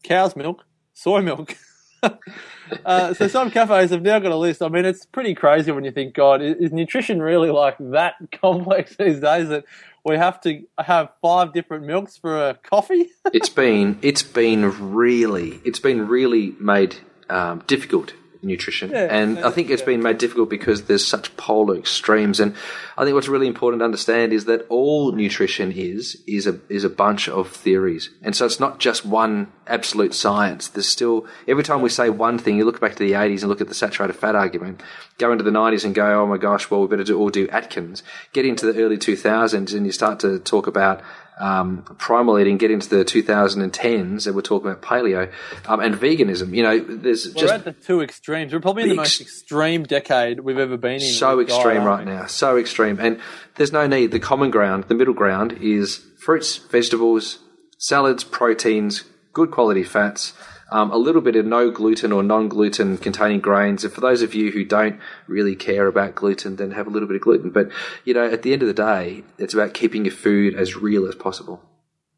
cow's 0.04 0.36
milk, 0.36 0.66
soy 0.94 1.22
milk. 1.22 1.56
uh, 2.86 3.14
so 3.14 3.28
some 3.28 3.52
cafes 3.52 3.92
have 3.92 4.02
now 4.02 4.20
got 4.20 4.32
a 4.32 4.38
list. 4.38 4.62
I 4.62 4.70
mean, 4.70 4.86
it's 4.86 5.06
pretty 5.06 5.36
crazy 5.36 5.72
when 5.72 5.84
you 5.84 5.92
think, 5.92 6.14
God, 6.14 6.42
is, 6.42 6.56
is 6.58 6.72
nutrition 6.72 7.22
really 7.22 7.52
like 7.52 7.76
that 7.80 8.16
complex 8.32 8.96
these 8.96 9.20
days 9.20 9.50
that 9.50 9.66
we 10.06 10.16
have 10.16 10.40
to 10.42 10.64
have 10.78 11.10
five 11.22 11.54
different 11.54 11.86
milks 11.86 12.18
for 12.18 12.50
a 12.50 12.54
coffee? 12.56 13.10
it's 13.34 13.50
been 13.50 14.00
it's 14.02 14.24
been 14.24 14.94
really 14.94 15.60
it's 15.66 15.80
been 15.80 16.08
really 16.08 16.56
made 16.60 16.96
um, 17.30 17.64
difficult 17.68 18.14
nutrition. 18.41 18.91
Yeah, 18.91 19.08
and 19.10 19.39
I 19.39 19.49
think 19.52 19.69
it's 19.69 19.82
been 19.82 20.02
made 20.02 20.17
difficult 20.17 20.49
because 20.49 20.84
there's 20.84 21.06
such 21.06 21.36
polar 21.38 21.78
extremes. 21.78 22.39
And 22.39 22.56
I 22.97 23.04
think 23.04 23.15
what's 23.15 23.28
really 23.28 23.47
important 23.47 23.82
to 23.82 23.86
understand 23.86 24.34
is 24.34 24.45
that 24.45 24.65
all 24.69 25.12
nutrition 25.12 25.71
is 25.71 26.21
is 26.28 26.47
a 26.47 26.60
is 26.69 26.84
a 26.84 26.89
bunch 26.89 27.28
of 27.28 27.49
theories. 27.49 28.10
And 28.21 28.36
so 28.36 28.45
it's 28.45 28.60
not 28.60 28.80
just 28.80 29.06
one 29.06 29.52
absolute 29.67 30.13
science. 30.13 30.67
There's 30.67 30.88
still 30.88 31.25
every 31.47 31.63
time 31.63 31.82
we 31.82 31.89
say 31.89 32.10
one 32.10 32.38
thing 32.38 32.58
you 32.58 32.65
look 32.65 32.80
back 32.80 32.95
to 32.95 32.99
the 32.99 33.13
80s 33.13 33.41
and 33.41 33.49
look 33.49 33.62
at 33.62 33.67
the 33.67 33.75
saturated 33.75 34.13
fat 34.13 34.36
argument 34.36 34.82
go 35.17 35.32
into 35.32 35.43
the 35.43 35.52
90s 35.52 35.84
and 35.84 35.93
go 35.93 36.23
oh 36.23 36.25
my 36.25 36.38
gosh 36.38 36.71
well 36.71 36.82
we 36.82 36.88
better 36.88 37.04
do, 37.04 37.19
all 37.19 37.30
do 37.30 37.47
Atkins. 37.49 38.04
Get 38.34 38.45
into 38.45 38.71
the 38.71 38.82
early 38.82 38.97
2000s 38.97 39.75
and 39.75 39.86
you 39.86 39.91
start 39.91 40.19
to 40.21 40.39
talk 40.39 40.65
about 40.65 41.02
um, 41.39 41.84
primal 41.97 42.38
eating, 42.38 42.58
get 42.58 42.69
into 42.69 42.89
the 42.89 43.06
2010s, 43.06 44.28
and 44.28 44.36
we're 44.36 44.41
talking 44.41 44.69
about 44.69 44.82
paleo 44.82 45.32
um, 45.67 45.80
and 45.80 45.95
veganism. 45.95 46.54
You 46.54 46.63
know, 46.63 46.80
there's 46.80 47.34
We're 47.34 47.41
just 47.41 47.54
at 47.54 47.63
the 47.63 47.71
two 47.71 48.02
extremes. 48.02 48.54
We're 48.54 48.60
probably 48.60 48.84
in 48.84 48.89
the 48.89 48.95
most 48.95 49.21
extreme 49.21 49.84
decade 49.84 50.41
we've 50.41 50.58
ever 50.58 50.78
been 50.78 50.93
in. 50.93 50.99
so 50.99 51.38
diet, 51.38 51.49
extreme 51.49 51.84
right 51.84 52.06
now, 52.06 52.25
so 52.25 52.58
extreme. 52.58 52.99
And 52.99 53.19
there's 53.56 53.71
no 53.71 53.88
need. 53.88 54.12
The 54.12 54.19
common 54.19 54.52
ground, 54.52 54.86
the 54.89 54.95
middle 54.95 55.13
ground, 55.13 55.54
is 55.62 56.06
fruits, 56.19 56.58
vegetables, 56.58 57.39
salads, 57.78 58.23
proteins, 58.23 59.06
good 59.34 59.52
quality 59.52 59.84
fats. 59.84 60.34
Um, 60.71 60.91
a 60.91 60.97
little 60.97 61.21
bit 61.21 61.36
of 61.36 61.45
no 61.45 61.71
gluten 61.71 62.12
or 62.12 62.23
non 62.23 62.47
gluten 62.47 62.97
containing 62.97 63.39
grains. 63.39 63.84
And 63.84 63.93
for 63.93 64.01
those 64.01 64.21
of 64.21 64.34
you 64.34 64.51
who 64.51 64.63
don't 64.63 64.99
really 65.27 65.55
care 65.55 65.88
about 65.88 66.15
gluten, 66.15 66.58
then 66.58 66.71
have 66.71 66.88
a 66.88 66.89
little 66.89 67.08
bit 67.08 67.15
of 67.15 67.21
gluten. 67.21 67.49
But, 67.49 67.69
you 68.05 68.13
know, 68.13 68.29
at 68.29 68.43
the 68.43 68.53
end 68.53 68.62
of 68.62 68.67
the 68.67 68.73
day, 68.73 69.23
it's 69.38 69.53
about 69.53 69.73
keeping 69.73 70.05
your 70.05 70.13
food 70.13 70.55
as 70.55 70.75
real 70.75 71.08
as 71.08 71.15
possible. 71.15 71.62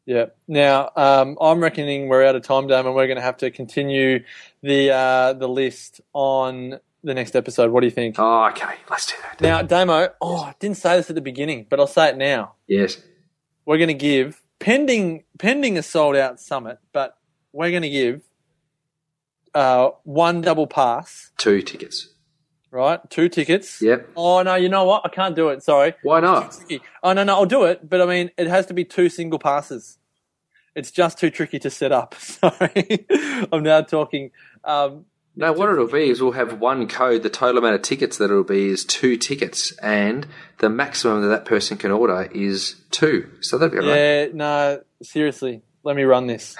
Yeah. 0.04 0.26
Now, 0.48 0.90
um, 0.96 1.38
I'm 1.40 1.60
reckoning 1.60 2.08
we're 2.08 2.24
out 2.24 2.34
of 2.34 2.42
time, 2.42 2.66
Dame, 2.66 2.86
and 2.86 2.94
we're 2.94 3.06
going 3.06 3.16
to 3.16 3.22
have 3.22 3.36
to 3.38 3.50
continue 3.50 4.24
the 4.62 4.90
uh, 4.90 5.32
the 5.34 5.48
list 5.48 6.00
on 6.12 6.80
the 7.04 7.14
next 7.14 7.36
episode. 7.36 7.70
What 7.70 7.80
do 7.80 7.86
you 7.86 7.92
think? 7.92 8.16
Oh, 8.18 8.48
okay. 8.48 8.74
Let's 8.90 9.06
do 9.06 9.14
that. 9.22 9.40
Now, 9.40 9.62
Damo, 9.62 10.08
oh, 10.20 10.42
I 10.42 10.54
didn't 10.58 10.76
say 10.76 10.96
this 10.96 11.08
at 11.08 11.14
the 11.14 11.22
beginning, 11.22 11.66
but 11.68 11.80
I'll 11.80 11.86
say 11.86 12.10
it 12.10 12.16
now. 12.16 12.54
Yes. 12.66 13.00
We're 13.64 13.78
going 13.78 13.88
to 13.88 13.94
give 13.94 14.42
pending 14.58 15.24
pending 15.38 15.78
a 15.78 15.82
sold 15.82 16.16
out 16.16 16.40
summit, 16.40 16.78
but 16.92 17.16
we're 17.52 17.70
going 17.70 17.82
to 17.82 17.90
give 17.90 18.22
uh, 19.54 19.90
one 20.04 20.40
double 20.40 20.66
pass, 20.66 21.30
Two 21.38 21.62
tickets. 21.62 22.08
right? 22.70 22.98
Two 23.10 23.28
tickets. 23.28 23.80
Yep. 23.82 24.10
Oh 24.16 24.42
no, 24.42 24.54
you 24.54 24.68
know 24.68 24.84
what? 24.84 25.02
I 25.04 25.08
can't 25.08 25.36
do 25.36 25.48
it. 25.48 25.62
Sorry. 25.62 25.94
Why 26.02 26.20
not? 26.20 26.56
Oh 27.02 27.12
no, 27.12 27.24
no, 27.24 27.34
I'll 27.34 27.46
do 27.46 27.64
it. 27.64 27.88
But 27.88 28.00
I 28.00 28.06
mean, 28.06 28.30
it 28.36 28.46
has 28.46 28.66
to 28.66 28.74
be 28.74 28.84
two 28.84 29.08
single 29.08 29.38
passes. 29.38 29.98
It's 30.74 30.90
just 30.90 31.18
too 31.18 31.28
tricky 31.30 31.58
to 31.60 31.70
set 31.70 31.92
up. 31.92 32.14
Sorry, 32.18 33.06
I'm 33.52 33.62
now 33.62 33.82
talking. 33.82 34.30
Um, 34.64 35.04
No, 35.36 35.52
what 35.52 35.68
it'll 35.68 35.86
be 35.86 36.08
is 36.08 36.22
we'll 36.22 36.32
have 36.32 36.60
one 36.60 36.88
code. 36.88 37.22
The 37.22 37.28
total 37.30 37.58
amount 37.58 37.74
of 37.74 37.82
tickets 37.82 38.16
that 38.18 38.24
it'll 38.30 38.42
be 38.44 38.68
is 38.68 38.84
two 38.86 39.18
tickets, 39.18 39.72
and 39.82 40.26
the 40.60 40.70
maximum 40.70 41.20
that 41.22 41.28
that 41.28 41.44
person 41.44 41.76
can 41.76 41.90
order 41.90 42.26
is 42.34 42.76
two. 42.90 43.28
So 43.42 43.58
that'd 43.58 43.72
be 43.72 43.78
all 43.84 43.90
right. 43.90 43.98
yeah, 43.98 44.26
no, 44.32 44.82
seriously, 45.02 45.60
let 45.84 45.96
me 45.96 46.02
run 46.04 46.26
this. 46.26 46.56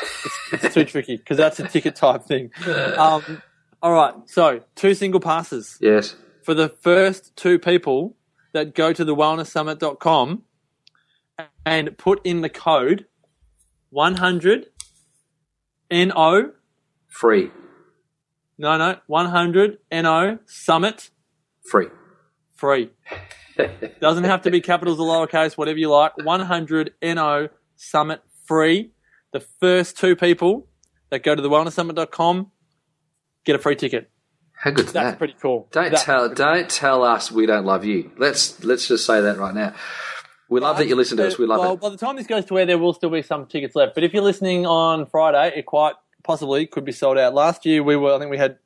It's, 0.53 0.65
it's 0.65 0.75
too 0.75 0.85
tricky 0.85 1.17
because 1.17 1.37
that's 1.37 1.59
a 1.61 1.69
ticket 1.69 1.97
type 1.97 2.25
thing. 2.25 2.51
Um, 2.97 3.43
all 3.83 3.93
right, 3.93 4.15
so 4.27 4.61
two 4.75 4.95
single 4.95 5.21
passes 5.21 5.79
Yes. 5.81 6.15
for 6.43 6.55
the 6.55 6.69
first 6.69 7.35
two 7.37 7.59
people 7.59 8.17
that 8.53 8.75
go 8.75 8.93
to 8.93 9.05
the 9.05 9.15
wellnesssummit.com 9.15 10.43
and 11.65 11.99
put 11.99 12.21
in 12.25 12.41
the 12.43 12.49
code 12.49 13.07
100 13.91 14.67
NO 15.91 16.53
Free. 17.09 17.51
No, 18.59 18.77
no, 18.79 18.97
100 19.07 19.79
NO 19.91 20.39
Summit 20.47 21.11
Free. 21.69 21.89
free. 22.55 22.91
Doesn't 24.01 24.25
have 24.25 24.43
to 24.43 24.51
be 24.51 24.61
capitals 24.61 24.99
or 25.01 25.07
lowercase, 25.07 25.59
whatever 25.59 25.79
you 25.79 25.91
like. 25.91 26.17
100 26.17 26.95
NO 27.03 27.49
Summit 27.77 28.23
free. 28.47 28.93
The 29.33 29.41
first 29.41 29.99
two 29.99 30.15
people 30.17 30.69
that 31.11 31.23
go 31.23 31.35
to 31.35 31.43
the 31.43 31.51
wellnesssummit.com 31.51 32.51
get 33.45 33.57
a 33.57 33.59
free 33.59 33.77
ticket. 33.77 34.11
How 34.53 34.71
good's 34.71 34.93
That's 34.93 35.13
that? 35.13 35.19
pretty 35.19 35.35
cool. 35.43 35.69
Don't 35.73 35.91
That- 35.91 36.01
tell 36.01 36.29
don't 36.29 36.71
tell 36.71 37.03
us 37.03 37.33
we 37.33 37.47
don't 37.47 37.65
love 37.67 37.85
you. 37.85 38.13
Let's 38.17 38.63
let's 38.63 38.87
just 38.87 39.05
say 39.05 39.21
that 39.21 39.39
right 39.39 39.55
now. 39.55 39.75
We 40.49 40.61
love 40.61 40.77
that 40.79 40.87
you 40.87 40.97
listen 40.97 41.17
to 41.17 41.27
us. 41.27 41.39
We 41.39 41.47
love 41.47 41.61
well, 41.61 41.73
it. 41.75 41.81
by 41.81 41.89
the 41.89 41.97
time 41.97 42.17
this 42.17 42.27
goes 42.27 42.45
to 42.45 42.59
air, 42.59 42.67
there 42.67 42.77
will 42.79 42.93
still 42.93 43.09
be 43.09 43.23
some 43.23 43.47
tickets 43.47 43.75
left. 43.75 43.95
But 43.95 44.05
if 44.05 44.13
you're 44.13 44.23
listening 44.23 44.67
on 44.67 45.07
Friday, 45.07 45.59
it 45.59 45.65
quite 45.65 45.95
possibly 46.25 46.67
could 46.67 46.85
be 46.85 46.93
sold 46.93 47.17
out. 47.17 47.33
Last 47.33 47.65
year, 47.65 47.83
we 47.83 47.97
were, 47.97 48.15
I 48.15 48.19
think 48.19 48.31
we 48.31 48.37
had 48.37 48.59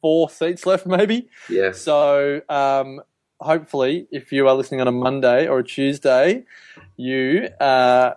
four 0.00 0.30
seats 0.30 0.64
left, 0.64 0.86
maybe. 0.96 1.28
Yeah. 1.50 1.72
So 1.72 2.40
um, 2.48 3.02
hopefully, 3.40 4.08
if 4.10 4.32
you 4.32 4.48
are 4.48 4.54
listening 4.54 4.80
on 4.80 4.88
a 4.88 4.92
Monday 4.92 5.46
or 5.46 5.58
a 5.58 5.64
Tuesday, 5.64 6.44
you 6.96 7.48
uh, 7.60 8.14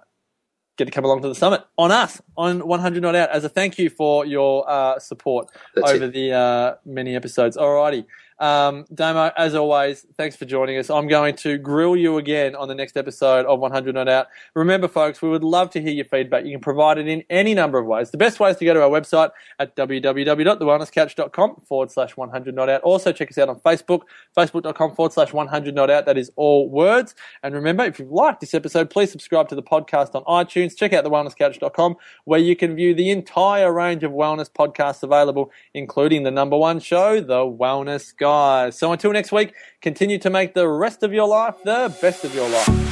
get 0.77 0.86
to 0.86 0.91
come 0.91 1.05
along 1.05 1.21
to 1.21 1.27
the 1.27 1.36
summit 1.36 1.63
on 1.77 1.91
us 1.91 2.21
on 2.38 2.65
100 2.65 3.01
Not 3.01 3.15
Out 3.15 3.29
as 3.29 3.43
a 3.43 3.49
thank 3.49 3.77
you 3.77 3.89
for 3.89 4.25
your 4.25 4.69
uh, 4.69 4.99
support 4.99 5.49
That's 5.75 5.91
over 5.91 6.05
it. 6.05 6.13
the 6.13 6.34
uh, 6.34 6.75
many 6.86 7.15
episodes. 7.15 7.57
Alrighty. 7.57 8.05
Um, 8.41 8.86
Damo, 8.91 9.32
as 9.38 9.54
always, 9.54 10.04
thanks 10.17 10.36
for 10.36 10.45
joining 10.45 10.75
us. 10.80 10.89
I'm 10.89 11.08
going 11.08 11.36
to 11.38 11.60
grill 11.60 11.95
you 11.95 12.17
again 12.17 12.56
on 12.56 12.67
the 12.67 12.73
next 12.73 12.97
episode 12.97 13.45
of 13.45 13.60
100 13.60 13.93
Not 13.93 14.10
Out. 14.10 14.27
Remember, 14.56 14.88
folks, 14.88 15.21
we 15.21 15.30
would 15.30 15.43
love 15.43 15.69
to 15.69 15.82
hear 15.82 15.91
your 15.91 16.06
feedback. 16.06 16.43
You 16.43 16.51
can 16.54 16.60
provide 16.60 16.97
it 16.97 17.08
in 17.08 17.23
any 17.30 17.54
number 17.54 17.77
of 17.77 17.86
ways. 17.86 18.10
The 18.10 18.17
best 18.17 18.39
way 18.39 18.49
is 18.49 18.58
to 18.58 18.65
go 18.65 18.73
to 18.73 18.82
our 18.82 18.89
website 18.89 19.30
at 19.60 19.75
www.thewellnesscouch.com 19.75 21.62
forward 21.67 21.91
slash 21.91 22.17
100 22.17 22.56
Not 22.56 22.67
Out. 22.67 22.82
Also, 22.82 23.12
check 23.12 23.30
us 23.30 23.38
out 23.38 23.47
on 23.47 23.60
Facebook, 23.60 24.01
facebook.com 24.36 24.95
forward 24.95 25.13
slash 25.13 25.32
100 25.32 25.75
Not 25.75 25.91
Out. 25.91 26.08
That 26.08 26.17
is 26.17 26.32
all 26.36 26.67
words. 26.67 27.13
And 27.43 27.54
remember, 27.54 27.84
if 27.84 27.99
you've 27.99 28.12
liked 28.12 28.41
this 28.41 28.56
episode, 28.56 28.89
please 28.89 29.12
subscribe 29.12 29.49
to 29.49 29.56
the 29.56 29.62
podcast 29.62 30.15
on 30.15 30.23
iTunes. 30.23 30.75
Check 30.75 30.93
out 30.93 31.06
thewellnesscouch.com 31.06 31.95
where 32.25 32.39
you 32.39 32.56
can 32.56 32.75
view 32.75 32.95
the 32.95 33.12
entire 33.12 33.71
range 33.71 34.04
of 34.04 34.12
wellness 34.12 34.49
podcasts 34.49 35.04
available, 35.04 35.51
including 35.75 36.23
the 36.23 36.32
number 36.32 36.58
one 36.58 36.80
show, 36.80 37.21
The 37.21 37.36
Wellness 37.36 38.17
Guys. 38.32 38.78
So 38.78 38.94
until 38.94 39.12
next 39.12 39.34
week, 39.34 39.54
continue 39.82 40.17
to 40.20 40.30
make 40.30 40.54
the 40.54 40.65
rest 40.65 41.04
of 41.04 41.12
your 41.12 41.28
life 41.28 41.56
the 41.65 41.94
best 42.02 42.24
of 42.24 42.34
your 42.34 42.48
life. 42.48 42.90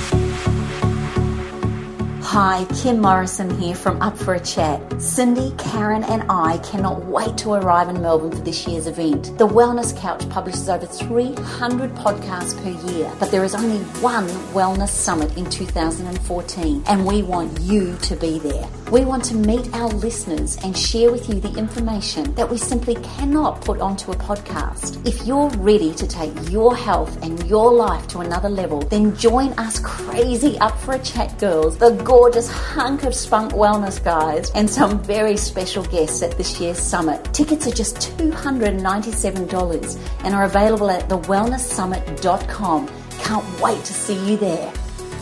Hi, 2.41 2.65
Kim 2.81 3.01
Morrison 3.01 3.49
here 3.59 3.75
from 3.75 4.01
Up 4.01 4.17
for 4.17 4.35
a 4.35 4.39
Chat. 4.39 5.01
Cindy, 5.01 5.53
Karen, 5.57 6.05
and 6.05 6.23
I 6.29 6.57
cannot 6.59 7.03
wait 7.03 7.37
to 7.39 7.51
arrive 7.51 7.89
in 7.89 8.01
Melbourne 8.01 8.31
for 8.31 8.37
this 8.37 8.65
year's 8.65 8.87
event. 8.87 9.37
The 9.37 9.45
Wellness 9.45 9.93
Couch 9.99 10.23
publishes 10.29 10.69
over 10.69 10.85
300 10.85 11.93
podcasts 11.95 12.55
per 12.63 12.69
year, 12.93 13.11
but 13.19 13.29
there 13.29 13.43
is 13.43 13.53
only 13.53 13.79
one 13.99 14.25
Wellness 14.53 14.87
Summit 14.87 15.35
in 15.35 15.49
2014, 15.49 16.83
and 16.87 17.05
we 17.05 17.23
want 17.23 17.59
you 17.59 17.97
to 18.03 18.15
be 18.15 18.39
there. 18.39 18.69
We 18.89 19.03
want 19.03 19.25
to 19.25 19.35
meet 19.35 19.71
our 19.75 19.89
listeners 19.89 20.57
and 20.63 20.75
share 20.75 21.11
with 21.11 21.27
you 21.27 21.41
the 21.41 21.53
information 21.59 22.33
that 22.35 22.49
we 22.49 22.57
simply 22.57 22.95
cannot 22.95 23.61
put 23.61 23.81
onto 23.81 24.11
a 24.11 24.15
podcast. 24.15 25.05
If 25.05 25.27
you're 25.27 25.49
ready 25.57 25.93
to 25.93 26.07
take 26.07 26.31
your 26.49 26.75
health 26.75 27.21
and 27.21 27.45
your 27.47 27.73
life 27.73 28.07
to 28.07 28.19
another 28.19 28.49
level, 28.49 28.79
then 28.79 29.15
join 29.17 29.51
us 29.59 29.77
crazy 29.79 30.57
Up 30.59 30.75
for 30.79 30.93
a 30.93 30.99
Chat 30.99 31.37
girls, 31.37 31.77
the 31.77 31.91
gorgeous 32.29 32.51
hunk 32.51 33.01
of 33.05 33.15
spunk 33.15 33.53
wellness 33.53 34.03
guys, 34.03 34.51
and 34.51 34.69
some 34.69 35.01
very 35.01 35.35
special 35.35 35.83
guests 35.85 36.21
at 36.21 36.37
this 36.37 36.61
year's 36.61 36.77
summit. 36.77 37.23
Tickets 37.33 37.65
are 37.65 37.71
just 37.71 37.95
$297 38.19 39.99
and 40.23 40.35
are 40.35 40.43
available 40.43 40.91
at 40.91 41.09
thewellnesssummit.com. 41.09 42.87
Can't 43.23 43.61
wait 43.61 43.83
to 43.83 43.93
see 43.93 44.29
you 44.29 44.37
there. 44.37 44.71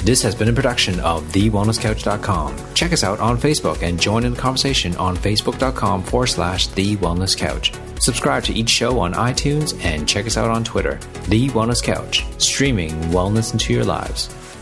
This 0.04 0.22
has 0.22 0.36
been 0.36 0.50
a 0.50 0.54
production 0.54 1.00
of 1.00 1.24
TheWellnessCouch.com. 1.32 2.74
Check 2.74 2.92
us 2.92 3.06
out 3.06 3.22
on 3.22 3.38
Facebook 3.38 3.84
and 3.84 3.98
join 3.98 4.26
in 4.26 4.34
the 4.34 4.40
conversation 4.40 4.94
on 4.98 5.16
Facebook.com 5.16 6.04
forward 6.04 6.28
slash 6.28 6.68
The 6.68 6.98
Wellness 6.98 7.38
Couch. 7.38 7.72
Subscribe 8.02 8.44
to 8.44 8.54
each 8.54 8.70
show 8.70 9.00
on 9.00 9.14
iTunes 9.14 9.82
and 9.82 10.06
check 10.06 10.26
us 10.26 10.36
out 10.36 10.50
on 10.50 10.66
Twitter. 10.66 11.00
The 11.30 11.48
Wellness 11.52 11.82
Couch, 11.82 12.26
streaming 12.38 12.92
wellness 13.12 13.54
into 13.54 13.74
your 13.74 13.86
lives. 13.86 14.30